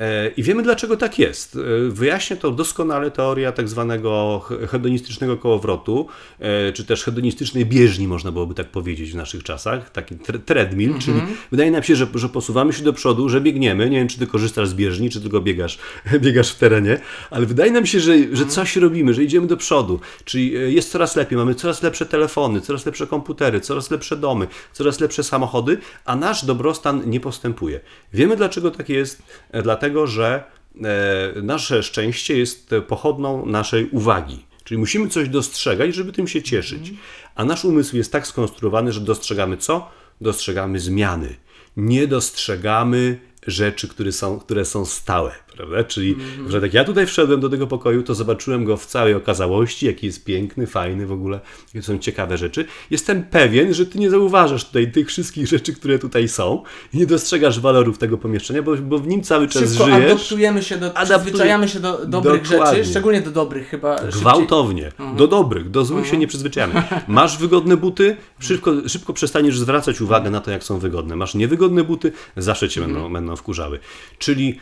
[0.02, 1.56] E, I wiemy dlaczego tak jest.
[1.56, 6.08] E, Wyjaśnia to doskonale teoria tak zwanego he- hedonistycznego kołowrotu,
[6.40, 11.00] e, czy też hedonistycznej bieżni, można byłoby tak powiedzieć w naszych czasach, taki tre- treadmill,
[11.00, 11.22] czyli
[11.52, 13.90] wydaje nam się, że, że posuwamy się do przodu, że biegniemy.
[13.90, 15.80] Nie wiem, czy ty korzystasz z bieżni, czy tylko biegasz,
[16.26, 17.00] biegasz w terenie,
[17.30, 20.00] ale wydaje nam się, że, że coś robimy, że idziemy do przodu.
[20.26, 25.00] Czyli jest coraz lepiej, mamy coraz lepsze telefony, coraz lepsze komputery, coraz lepsze domy, coraz
[25.00, 27.80] lepsze samochody, a nasz dobrostan nie postępuje.
[28.14, 29.24] Wiemy dlaczego tak jest,
[29.64, 30.44] dlatego że
[30.84, 34.46] e, nasze szczęście jest pochodną naszej uwagi.
[34.64, 36.94] Czyli musimy coś dostrzegać, żeby tym się cieszyć.
[37.36, 39.90] A nasz umysł jest tak skonstruowany, że dostrzegamy co?
[40.22, 41.36] Dostrzegamy zmiany.
[41.78, 45.84] Nie dostrzegamy rzeczy, które są, które są stałe, prawda?
[45.84, 46.16] Czyli,
[46.50, 50.06] że jak ja tutaj wszedłem do tego pokoju, to zobaczyłem go w całej okazałości, jaki
[50.06, 51.40] jest piękny, fajny w ogóle,
[51.74, 52.66] jakie są ciekawe rzeczy.
[52.92, 57.06] Jestem pewien, że ty nie zauważasz tutaj tych wszystkich rzeczy, które tutaj są i nie
[57.06, 60.12] dostrzegasz walorów tego pomieszczenia, bo, bo w nim cały czas Szybko żyjesz.
[60.12, 62.78] adaptujemy się do, Adaptuj- przyzwyczajamy się do dobrych Dokładnie.
[62.78, 63.96] rzeczy, szczególnie do dobrych chyba.
[64.02, 66.84] Gwałtownie, do dobrych, do złych się nie przyzwyczajamy.
[67.08, 71.16] Masz wygodne buty, szybko, szybko przestaniesz zwracać uwagę na to, jak są wygodne.
[71.16, 73.80] Masz niewygodne buty, zawsze cię będą, będą wkurzały.
[74.20, 74.60] Czyli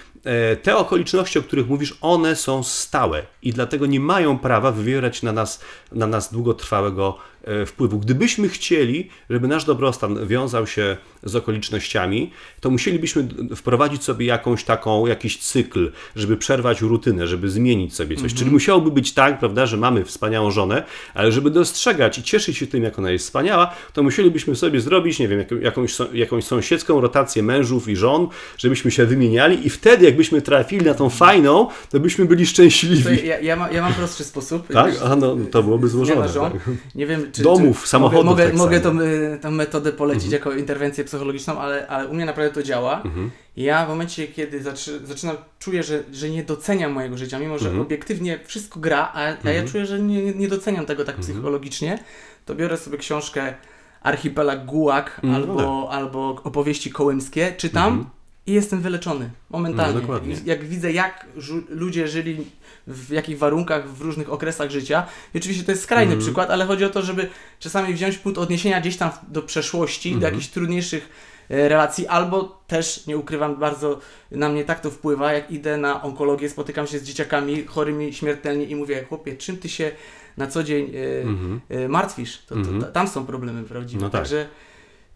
[0.64, 5.32] te okoliczności, o których mówisz, one są stałe i dlatego nie mają prawa wywierać na
[5.32, 5.62] nas,
[5.92, 8.00] na nas długotrwałego e, wpływu.
[8.00, 12.32] Gdybyśmy chcieli, żeby nasz dobrostan wiązał się z okolicznościami,
[12.62, 18.34] to musielibyśmy wprowadzić sobie jakąś taką, jakiś cykl, żeby przerwać rutynę, żeby zmienić sobie coś.
[18.34, 20.84] Czyli musiałoby być tak, prawda, że mamy wspaniałą żonę,
[21.14, 25.20] ale żeby dostrzegać i cieszyć się tym, jak ona jest wspaniała, to musielibyśmy sobie zrobić,
[25.20, 28.28] nie wiem, jaką- jakąś, jakąś sąsiedzką rotację mężów i żon,
[28.58, 33.28] żebyśmy się wymieniali i wtedy, jakbyśmy trafili na tą fajną, to byśmy byli szczęśliwi.
[33.28, 34.68] ja, ja, mam, ja mam prostszy sposób.
[34.74, 34.94] Tak?
[35.04, 36.30] A no, to byłoby złożone.
[36.30, 36.52] żon.
[36.52, 36.62] Tak.
[36.96, 37.39] Nie wiem, czy.
[37.44, 38.78] Domów, czy samochodów Mogę, tak mogę.
[38.78, 38.98] Mhm.
[38.98, 43.02] tą, y, tą metodę polecić jako interwencję psychologiczną, ale, ale u mnie naprawdę to działa.
[43.02, 43.32] Mhm.
[43.58, 47.66] Ja w momencie, kiedy zaczy, zaczynam, czuję, że, że nie doceniam mojego życia, mimo że
[47.66, 47.82] Mhm.
[47.86, 51.34] obiektywnie wszystko gra, a, a ja czuję, że nie, nie doceniam tego tak Mhm.
[51.34, 52.00] psychologicznie,
[52.46, 53.54] to biorę sobie książkę
[54.02, 58.10] Archipelag Gułak Mm, albo, no albo opowieści kołymskie, czytam
[58.46, 60.02] i jestem wyleczony momentalnie.
[60.08, 61.26] No, jak widzę, jak
[61.70, 62.46] ludzie żyli,
[62.88, 65.06] w jakich warunkach, w różnych okresach życia.
[65.34, 66.22] I oczywiście to jest skrajny Mhm.
[66.22, 70.16] przykład, ale chodzi o to, żeby czasami wziąć punkt odniesienia gdzieś tam do przeszłości, do
[70.16, 70.34] Mhm.
[70.34, 71.10] jakichś trudniejszych
[71.50, 74.00] e, relacji, albo też, nie ukrywam, bardzo
[74.32, 78.66] na mnie tak to wpływa, jak idę na onkologię, spotykam się z dzieciakami chorymi śmiertelnie
[78.66, 79.92] i mówię, chłopie, czym ty się
[80.38, 80.92] na co dzień
[81.24, 81.62] Mhm.
[81.70, 82.38] e, martwisz?
[82.46, 82.82] To, to, Mhm.
[82.82, 84.02] ta- tam są problemy prawdziwe.
[84.04, 84.22] No tak.
[84.22, 84.48] Także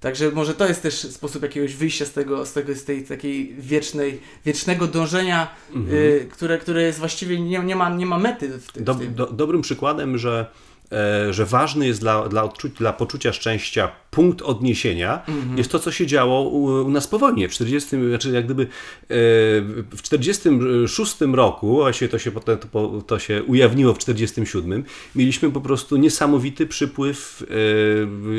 [0.04, 3.56] Także może to jest też sposób jakiegoś wyjścia z tego, z tego z tej takiej
[3.60, 5.98] wiecznej, wiecznego dążenia, Mhm.
[5.98, 9.14] y, które, które jest właściwie nie, nie, ma, nie ma mety w, ty, Do, tym.
[9.16, 10.46] do, dobrym przykładem, że,
[10.92, 12.50] e, że ważny jest dla, dla,
[12.80, 15.58] dla poczucia szczęścia punkt odniesienia, Mhm.
[15.58, 17.50] jest to, co się działo u, u nas po wojnie.
[17.50, 18.68] W 40, znaczy jak gdyby e,
[19.92, 24.84] w 46 roku, właśnie to się, potem, to, to się ujawniło w 47,
[25.16, 27.44] mieliśmy po prostu niesamowity przypływ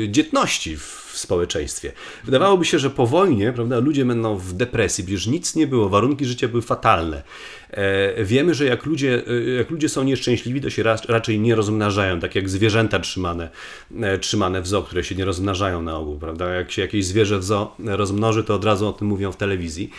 [0.05, 1.91] e, dzietności w w społeczeństwie.
[2.23, 6.25] Wydawałoby się, że po wojnie prawda, ludzie będą w depresji, przecież nic nie było, warunki
[6.25, 7.23] życia były fatalne.
[7.75, 12.19] E, wiemy, że jak ludzie, e, jak ludzie są nieszczęśliwi, to się raczej nie rozmnażają,
[12.19, 13.49] tak jak zwierzęta trzymane,
[14.01, 16.19] e, trzymane w zoo, które się nie rozmnażają na ogół.
[16.19, 16.49] Prawda?
[16.49, 19.89] Jak się jakieś zwierzę w zoo rozmnoży, to od razu o tym mówią w telewizji.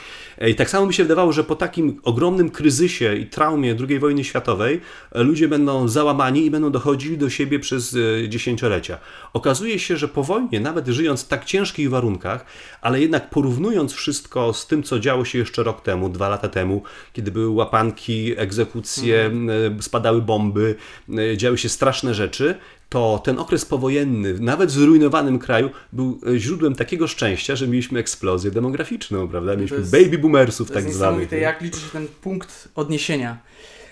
[0.48, 4.24] I tak samo mi się wydawało, że po takim ogromnym kryzysie i traumie II wojny
[4.24, 4.80] światowej
[5.14, 7.96] ludzie będą załamani i będą dochodzili do siebie przez
[8.28, 8.98] dziesięciolecia.
[9.32, 12.44] Okazuje się, że po wojnie, nawet żyjąc w tak ciężkich warunkach,
[12.80, 16.82] ale jednak porównując wszystko z tym, co działo się jeszcze rok temu, dwa lata temu,
[17.12, 19.30] kiedy były łapanki, egzekucje,
[19.78, 20.74] e, spadały bomby,
[21.18, 22.54] e, działy się straszne rzeczy,
[22.88, 28.00] to ten okres powojenny, nawet w zrujnowanym kraju, był e, źródłem takiego szczęścia, że mieliśmy
[28.00, 29.57] eksplozję demograficzną, prawda?
[29.57, 31.32] Mieliśmy jest- baby boomersów To tak jest zwanych.
[31.32, 33.38] jak liczy się ten punkt odniesienia.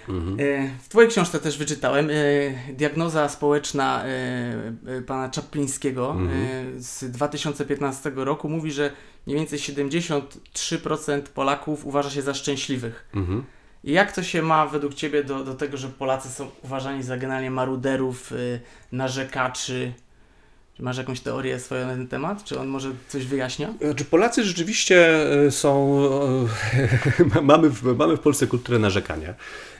[0.08, 0.36] Mhm.
[0.40, 2.12] E, W Twojej książce też wyczytałem e,
[2.72, 6.82] diagnoza społeczna e, pana Czaplińskiego Mhm.
[6.82, 8.90] z 2015 roku mówi, że
[9.26, 13.08] mniej więcej 73% Polaków uważa się za szczęśliwych.
[13.14, 13.44] Mhm.
[13.84, 17.50] Jak to się ma według Ciebie do, do tego, że Polacy są uważani za generalnie
[17.50, 18.32] maruderów,
[18.92, 19.92] narzekaczy?
[20.76, 22.44] Czy masz jakąś teorię swoją na ten temat?
[22.44, 23.74] Czy on może coś wyjaśnia?
[23.80, 26.00] Znaczy Polacy rzeczywiście są,
[27.42, 29.34] mamy w, mamy w Polsce kulturę narzekania.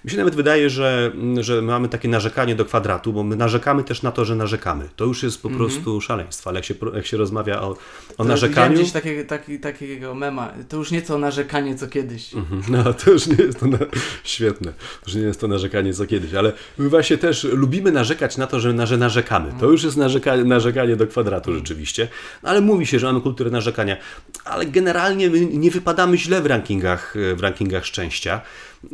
[0.04, 4.02] Mi się nawet wydaje, że, że mamy takie narzekanie do kwadratu, bo my narzekamy też
[4.02, 4.88] na to, że narzekamy.
[4.96, 7.76] To już jest po prostu szaleństwo, ale jak się, jak się rozmawia o, o
[8.16, 8.74] To narzekaniu...
[8.74, 10.52] gdzieś takie, taki, takiego mema.
[10.68, 12.34] To już nieco narzekanie co kiedyś.
[12.34, 13.78] Mhm, No, to już nie jest to na...
[14.24, 14.72] świetne.
[14.72, 18.46] To już nie jest to narzekanie co kiedyś, ale my właśnie też lubimy narzekać na
[18.46, 19.52] to, że, na, że narzekamy.
[19.60, 20.36] To już jest narzeka...
[20.36, 22.08] narzekanie do kwadratu rzeczywiście.
[22.42, 23.96] No, ale mówi się, że mamy kulturę narzekania.
[24.44, 28.40] Ale generalnie my nie wypadamy źle w rankingach, w rankingach szczęścia.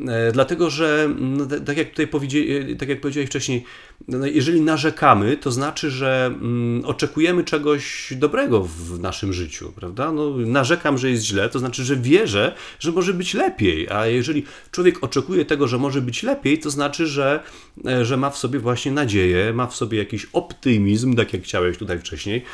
[0.08, 3.64] E, Dlatego, że no, tak jak tutaj powiedzie- tak jak powiedziałeś wcześniej,
[4.08, 10.12] jeżeli narzekamy, to znaczy, że mm, oczekujemy czegoś dobrego w naszym życiu, prawda?
[10.12, 14.44] No, narzekam, że jest źle, to znaczy, że wierzę, że może być lepiej, a jeżeli
[14.70, 17.42] człowiek oczekuje tego, że może być lepiej, to znaczy, że,
[17.86, 21.78] e, że ma w sobie właśnie nadzieję, ma w sobie jakiś optymizm, tak jak chciałeś
[21.78, 22.44] tutaj wcześniej,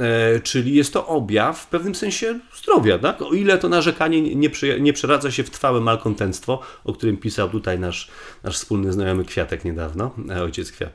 [0.00, 3.22] e, czyli jest to objaw w pewnym sensie zdrowia, tak?
[3.22, 7.78] O ile to narzekanie nie, nie przeradza się w trwałe malkontentstwo, o którym pisał tutaj
[7.78, 8.08] nasz,
[8.42, 10.89] nasz wspólny znajomy Kwiatek niedawno, e, ojciec Kwiatek,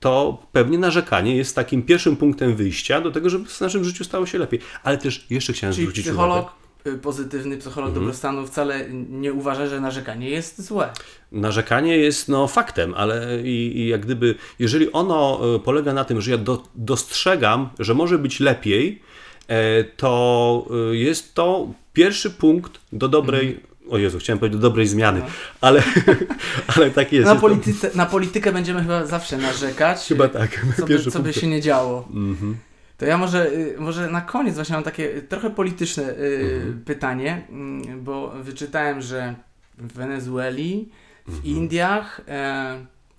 [0.00, 4.26] to pewnie narzekanie jest takim pierwszym punktem wyjścia do tego, żeby w naszym życiu stało
[4.26, 4.60] się lepiej.
[4.82, 6.44] Ale też jeszcze chciałem Czyli zwrócić psycholog
[6.84, 6.96] uwagę.
[6.96, 8.04] y, pozytywny, psycholog Mhm.
[8.04, 10.90] dobrostanu wcale nie uważa, że narzekanie jest złe.
[11.32, 16.20] Narzekanie jest no, faktem, ale i, i jak gdyby, jeżeli ono e, polega na tym,
[16.20, 19.02] że ja do, dostrzegam, że może być lepiej,
[19.48, 23.67] e, to e, jest to pierwszy punkt do dobrej.
[23.90, 25.22] O Jezu, chciałem powiedzieć do dobrej zmiany,
[25.60, 25.82] ale,
[26.76, 27.26] ale tak jest.
[27.26, 30.06] Na, polityce, na politykę będziemy chyba zawsze narzekać.
[30.08, 30.66] Chyba y, tak.
[30.76, 32.08] Co by, co by się nie działo.
[32.14, 32.56] Mhm.
[32.98, 36.82] To ja może, y, może na koniec właśnie mam takie y, trochę polityczne Mhm.
[36.84, 39.34] pytanie, mm, bo wyczytałem, że
[39.78, 40.88] w Wenezueli,
[41.26, 41.44] w Mhm.
[41.56, 42.78] Indiach e,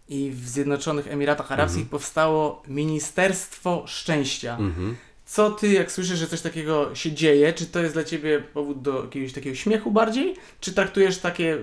[0.10, 4.58] i w Zjednoczonych Emiratach Arabskich powstało Ministerstwo Szczęścia.
[5.32, 8.82] Co ty, jak słyszysz, że coś takiego się dzieje, czy to jest dla ciebie powód
[8.82, 10.36] do jakiegoś takiego śmiechu bardziej?
[10.60, 11.58] Czy traktujesz takie,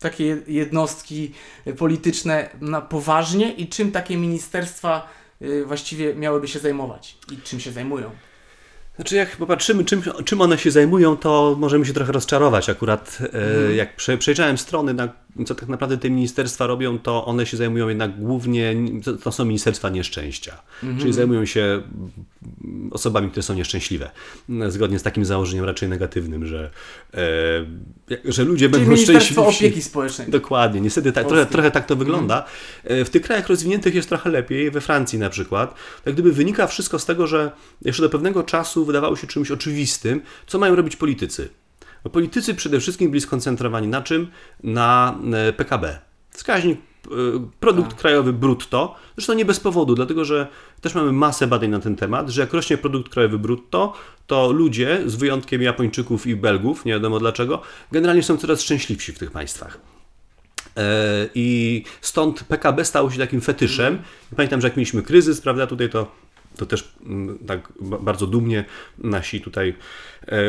[0.00, 1.32] takie jednostki
[1.78, 5.08] polityczne na poważnie i czym takie ministerstwa
[5.42, 8.10] y, właściwie miałyby się zajmować i czym się zajmują?
[8.96, 12.70] Znaczy, jak popatrzymy, czym, czym one się zajmują, to możemy się trochę rozczarować.
[12.70, 13.76] Akurat e, Mhm.
[13.76, 15.08] jak prze, przejrzałem strony, na,
[15.44, 18.74] co tak naprawdę te ministerstwa robią, to one się zajmują jednak głównie,
[19.22, 20.62] to, są ministerstwa nieszczęścia.
[20.82, 21.00] Mhm.
[21.00, 21.82] Czyli zajmują się
[22.90, 24.10] osobami, które są nieszczęśliwe.
[24.68, 26.70] Zgodnie z takim założeniem raczej negatywnym, że,
[27.14, 27.18] e,
[28.24, 29.66] że ludzie Czyli będą Ministerstwo szczęśliwi.
[29.66, 30.28] Opieki Społecznej.
[30.28, 32.44] Dokładnie, niestety tak, trochę, trochę tak to wygląda.
[32.84, 35.74] E, W tych krajach rozwiniętych jest trochę lepiej, we Francji na przykład.
[36.04, 40.20] Tak gdyby wynika wszystko z tego, że jeszcze do pewnego czasu wydawało się czymś oczywistym,
[40.46, 41.48] co mają robić politycy.
[42.06, 44.30] No, Politycy przede wszystkim byli skoncentrowani na czym?
[44.62, 45.98] Na e, PKB.
[46.30, 47.08] Wskaźnik e,
[47.60, 47.98] produkt Tak.
[47.98, 50.46] krajowy brutto, zresztą nie bez powodu, dlatego że
[50.80, 53.92] też mamy masę badań na ten temat, że jak rośnie produkt krajowy brutto,
[54.26, 59.18] to ludzie, z wyjątkiem Japończyków i Belgów, nie wiadomo dlaczego, generalnie są coraz szczęśliwsi w
[59.18, 59.78] tych państwach.
[60.76, 63.98] E, I stąd PKB stało się takim fetyszem.
[64.36, 66.12] Pamiętam, że jak mieliśmy kryzys, prawda, tutaj to,
[66.56, 68.64] to też mm, tak ba- bardzo dumnie
[68.98, 69.74] nasi tutaj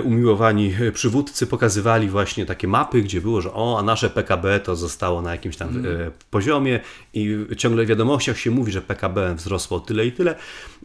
[0.03, 4.75] umiłowani e, przywódcy pokazywali właśnie takie mapy, gdzie było, że o, a nasze PKB to
[4.75, 6.79] zostało na jakimś tam e, poziomie
[7.13, 10.35] i ciągle w wiadomościach się mówi, że PKB wzrosło tyle i tyle.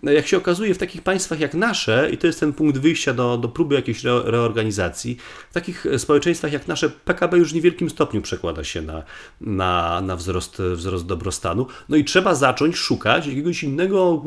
[0.02, 3.14] No, Jak się okazuje, w takich państwach jak nasze, i to jest ten punkt wyjścia
[3.14, 5.16] do, do próby jakiejś re, reorganizacji,
[5.50, 9.02] w takich e, społeczeństwach jak nasze, PKB już w niewielkim stopniu przekłada się na,
[9.40, 11.66] na, na wzrost, wzrost dobrostanu.
[11.88, 14.22] No i trzeba zacząć szukać jakiegoś innego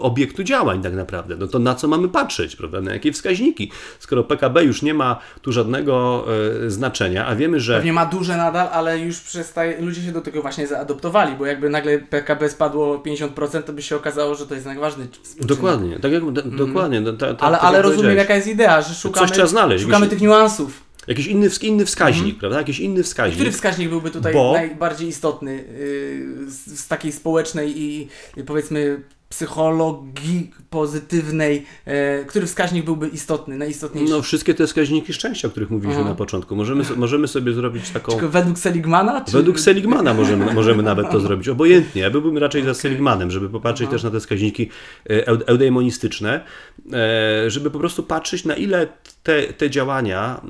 [0.00, 1.36] obiektu działań tak naprawdę.
[1.36, 2.80] No to na co mamy patrzeć, prawda?
[2.80, 3.70] Na jakie wskaźniki?
[3.98, 6.24] Skoro PKB już nie ma tu żadnego
[6.66, 7.74] e, znaczenia, a wiemy, że...
[7.76, 11.70] Pewnie ma duże nadal, ale już przestaje, ludzie się do tego właśnie zaadoptowali, bo jakby
[11.70, 15.08] nagle PKB spadło o 50%, to by się okazało, że to jest najważny.
[15.40, 17.00] Dokładnie, tak jak, d- dokładnie.
[17.00, 19.84] no, ta, ta, Ale, tak ale jak rozumiem jaka jest idea, że szukamy, trzeba znaleźć,
[19.84, 20.90] szukamy jakiś- tych niuansów.
[21.06, 22.58] Jakiś inny, inny wskaźnik, prawda?
[22.58, 23.36] Jakiś inny wskaźnik.
[23.36, 29.00] Który wskaźnik byłby tutaj Bo- najbardziej istotny yy, z, z takiej społecznej i i powiedzmy
[29.30, 31.66] psychologii pozytywnej?
[31.84, 34.12] e, który wskaźnik byłby istotny, najistotniejszy?
[34.12, 36.10] No wszystkie te wskaźniki szczęścia, o których mówiliśmy Aha.
[36.10, 36.56] na początku.
[36.56, 38.12] Możemy, możemy sobie zrobić taką...
[38.12, 39.24] Tylko według Seligmana?
[39.24, 39.32] Czy...
[39.32, 41.48] Według Seligmana możemy, możemy nawet to zrobić.
[41.48, 42.02] Obojętnie.
[42.02, 43.92] Ja byłbym raczej za Seligmanem, żeby popatrzeć Aha.
[43.92, 44.70] też na te wskaźniki
[45.10, 46.44] e, eud- eudaimonistyczne,
[46.92, 48.86] e, żeby po prostu patrzeć na ile
[49.22, 50.40] te, te działania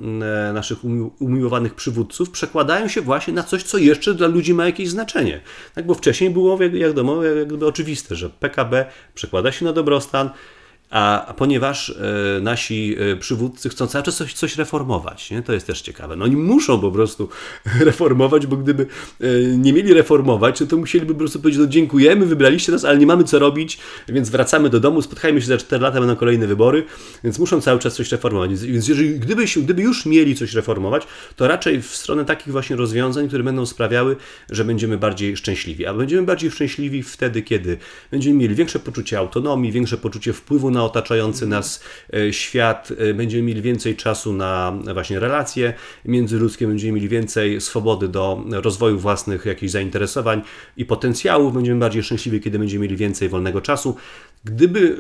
[0.49, 4.67] e, naszych umi- umiłowanych przywódców przekładają się właśnie na coś, co jeszcze dla ludzi ma
[4.67, 5.41] jakieś znaczenie.
[5.75, 8.70] Tak, bo wcześniej było, jak jak wiadomo, jak gdyby oczywiste, że PKB
[9.15, 10.31] przekłada się na dobrostan,
[10.91, 15.43] a ponieważ e, nasi e, przywódcy chcą cały czas coś, coś reformować, nie?
[15.43, 16.17] to jest też ciekawe.
[16.17, 17.29] No oni muszą po prostu
[17.81, 18.87] reformować, bo gdyby
[19.21, 19.27] e,
[19.57, 23.07] nie mieli reformować, no to musieliby po prostu powiedzieć, no dziękujemy, wybraliście nas, ale nie
[23.07, 23.79] mamy co robić,
[24.09, 26.85] więc wracamy do domu, spotkajmy się za 4 lata, będą kolejne wybory,
[27.25, 28.51] więc muszą cały czas coś reformować.
[28.51, 33.29] Więc- jeżeli, gdyby, gdyby już mieli coś reformować, to raczej w stronę takich właśnie rozwiązań,
[33.29, 34.17] które będą sprawiały,
[34.51, 35.87] że będziemy bardziej szczęśliwi.
[35.87, 37.79] A będziemy bardziej szczęśliwi wtedy, kiedy
[38.11, 41.83] będziemy mieli większe poczucie autonomii, większe poczucie wpływu na otaczający nas
[42.15, 45.75] e, świat, e, będziemy mieli więcej czasu na właśnie relacje
[46.05, 50.43] międzyludzkie, będziemy mieli więcej swobody do rozwoju własnych jakichś zainteresowań
[50.77, 53.97] i potencjałów, będziemy bardziej szczęśliwi, kiedy będziemy mieli więcej wolnego czasu.
[54.45, 54.97] Gdyby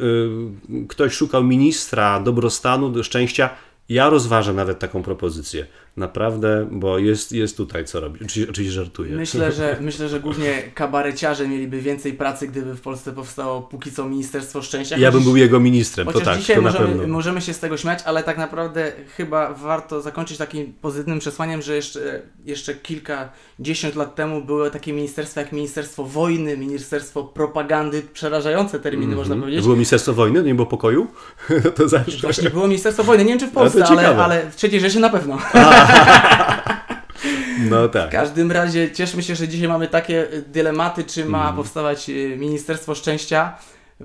[0.70, 3.50] e, ktoś szukał ministra dobrostanu, szczęścia,
[3.90, 5.66] Ja rozważę nawet taką propozycję.
[5.96, 8.22] Naprawdę, bo jest, jest tutaj co robić.
[8.22, 9.16] Oczywiście, oczywiście żartuję.
[9.16, 14.08] Myślę, że myślę, że głównie kabareciarze mieliby więcej pracy, gdyby w Polsce powstało póki co
[14.08, 14.98] Ministerstwo Szczęścia.
[14.98, 17.06] Ja bym był jego ministrem, to tak, dzisiaj to na możemy, pewno.
[17.12, 21.76] możemy się z tego śmiać, ale tak naprawdę chyba warto zakończyć takim pozytywnym przesłaniem, że
[21.76, 29.16] jeszcze, jeszcze kilkadziesiąt lat temu były takie ministerstwa jak Ministerstwo Wojny, Ministerstwo Propagandy, przerażające terminy
[29.16, 29.40] można Mhm.
[29.40, 29.62] powiedzieć.
[29.62, 31.06] Było Ministerstwo Wojny, nie było pokoju?
[31.76, 32.18] To zawsze.
[32.18, 34.24] Właśnie było Ministerstwo Wojny, nie wiem czy w Ale to ale, ciekawe.
[34.24, 35.38] ale w III Rzeszy na pewno.
[37.70, 38.10] No W tak.
[38.10, 41.56] każdym razie cieszmy się, że dzisiaj mamy takie y, dylematy, czy ma Mhm.
[41.56, 43.52] powstawać y, Ministerstwo Szczęścia.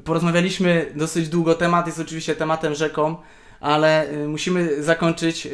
[0.03, 3.15] Porozmawialiśmy dosyć długo, temat jest oczywiście tematem rzeką,
[3.59, 5.47] ale y, musimy zakończyć.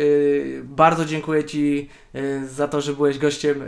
[0.63, 1.89] Bardzo dziękuję Ci
[2.49, 3.63] za to, że byłeś gościem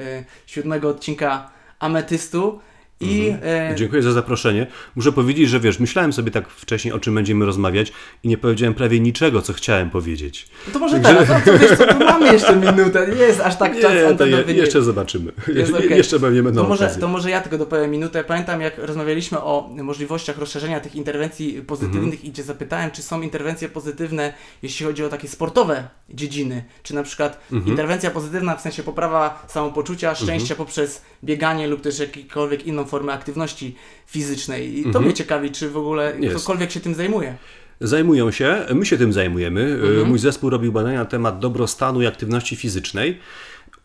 [0.45, 1.49] siódmego odcinka
[1.80, 2.60] Ametystu.
[3.04, 3.72] I Mhm.
[3.72, 4.68] y, Dziękuję za zaproszenie.
[4.95, 7.93] Muszę powiedzieć, że wiesz, myślałem sobie tak wcześniej, o czym będziemy rozmawiać
[8.24, 10.47] i nie powiedziałem prawie niczego, co chciałem powiedzieć.
[10.74, 13.80] to może teraz, no, to wiesz co, tu mamy jeszcze minutę, nie jest aż tak
[13.82, 14.54] czas nie, antenowy.
[14.54, 15.32] je, jeszcze zobaczymy.
[15.78, 15.97] Okej.
[15.97, 18.24] Jeszcze pewnie będą To może, to może ja tylko dopowiem minutę.
[18.24, 22.24] Pamiętam, jak rozmawialiśmy o możliwościach rozszerzenia tych interwencji pozytywnych Mhm.
[22.24, 24.34] i Cię zapytałem, czy są interwencje pozytywne,
[24.64, 26.64] jeśli chodzi o takie sportowe dziedziny.
[26.84, 27.72] Czy na przykład Mhm.
[27.72, 33.76] interwencja pozytywna w sensie poprawa samopoczucia, szczęścia poprzez bieganie lub też jakąkolwiek inną formę aktywności
[34.08, 34.80] fizycznej.
[34.80, 35.06] I to Mhm.
[35.06, 36.36] mnie ciekawi, czy w ogóle Jest.
[36.36, 37.36] ktokolwiek się tym zajmuje.
[37.82, 39.62] Zajmują się, my się tym zajmujemy.
[39.62, 40.08] Mhm.
[40.10, 43.20] Mój zespół robił badania na temat dobrostanu i aktywności fizycznej.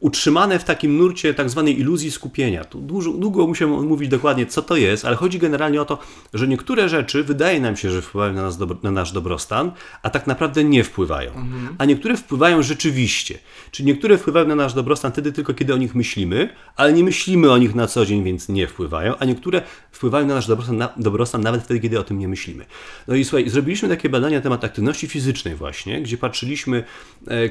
[0.01, 2.65] Utrzymane w takim nurcie tak zwanej iluzji skupienia.
[2.65, 5.99] Tu dużo, długo musiałem mówić dokładnie, co to jest, ale chodzi generalnie o to,
[6.35, 9.73] że niektóre rzeczy wydaje nam się, że wpływają na, nas na nasz dobrostan,
[10.03, 11.31] a tak naprawdę nie wpływają.
[11.79, 13.39] A niektóre wpływają rzeczywiście.
[13.71, 17.51] Czyli niektóre wpływają na nasz dobrostan wtedy tylko, kiedy o nich myślimy, ale nie myślimy
[17.51, 20.89] o nich na co dzień, więc nie wpływają, a niektóre wpływają na nasz dobrostan, na,
[20.97, 22.65] dobrostan nawet wtedy, kiedy o tym nie myślimy.
[23.09, 26.85] No i słuchaj, zrobiliśmy takie badania na temat aktywności fizycznej właśnie, gdzie patrzyliśmy,
[27.29, 27.51] e, e,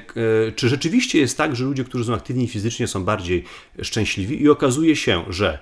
[0.55, 3.43] czy rzeczywiście jest tak, że ludzie, którzy są aktywni fizycznie są bardziej
[3.81, 5.59] szczęśliwi i okazuje się, że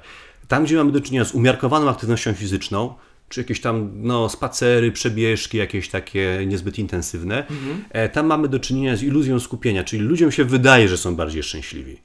[0.47, 2.93] tam, gdzie mamy do czynienia z umiarkowaną aktywnością fizyczną,
[3.29, 7.43] czy jakieś tam no, spacery, przebieżki, jakieś takie niezbyt intensywne,
[7.89, 11.43] e, tam mamy do czynienia z iluzją skupienia, czyli ludziom się wydaje, że są bardziej
[11.43, 12.01] szczęśliwi.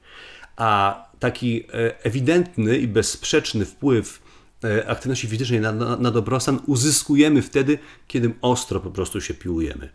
[0.55, 4.21] A taki e, ewidentny i bezsprzeczny wpływ
[4.63, 9.89] e, aktywności fizycznej na, na, na dobrostan uzyskujemy wtedy, kiedy ostro po prostu się piłujemy.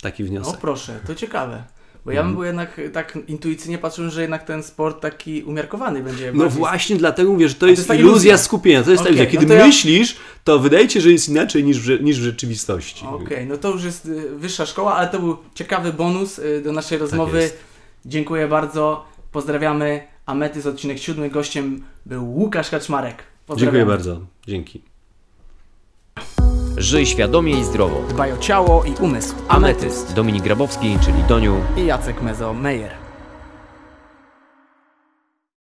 [0.00, 0.60] Taki O wniosek.
[0.60, 1.64] proszę, to ciekawe.
[2.04, 2.16] Bo Mhm.
[2.16, 6.32] ja bym był jednak tak intuicyjnie patrzył, że jednak ten sport taki umiarkowany będzie.
[6.34, 8.82] No właśnie dlatego mówię, że to A to jest, jest ta iluzja skupienia.
[8.82, 11.28] To jest tak, że no kiedy to ja- myślisz, to wydaje ci się, że jest
[11.28, 13.06] inaczej niż w, niż w rzeczywistości.
[13.06, 16.72] Okej, no to już jest y, wyższa szkoła, ale to był ciekawy bonus y, do
[16.72, 17.32] naszej rozmowy.
[17.32, 17.58] Tak jest.
[18.06, 19.04] Dziękuję bardzo.
[19.32, 20.02] Pozdrawiamy.
[20.26, 21.30] Ametys, odcinek siódmy.
[21.30, 23.22] Gościem był Łukasz Kaczmarek.
[23.56, 24.20] Dziękuję bardzo.
[24.46, 24.91] Dzięki.
[26.76, 28.02] Żyj świadomie i zdrowo.
[28.08, 29.34] Dbaj o ciało i umysł.
[29.48, 30.14] Ametyst.
[30.14, 31.56] Dominik Grabowski, czyli Doniu.
[31.76, 33.01] i Jacek Mezo-Meyer.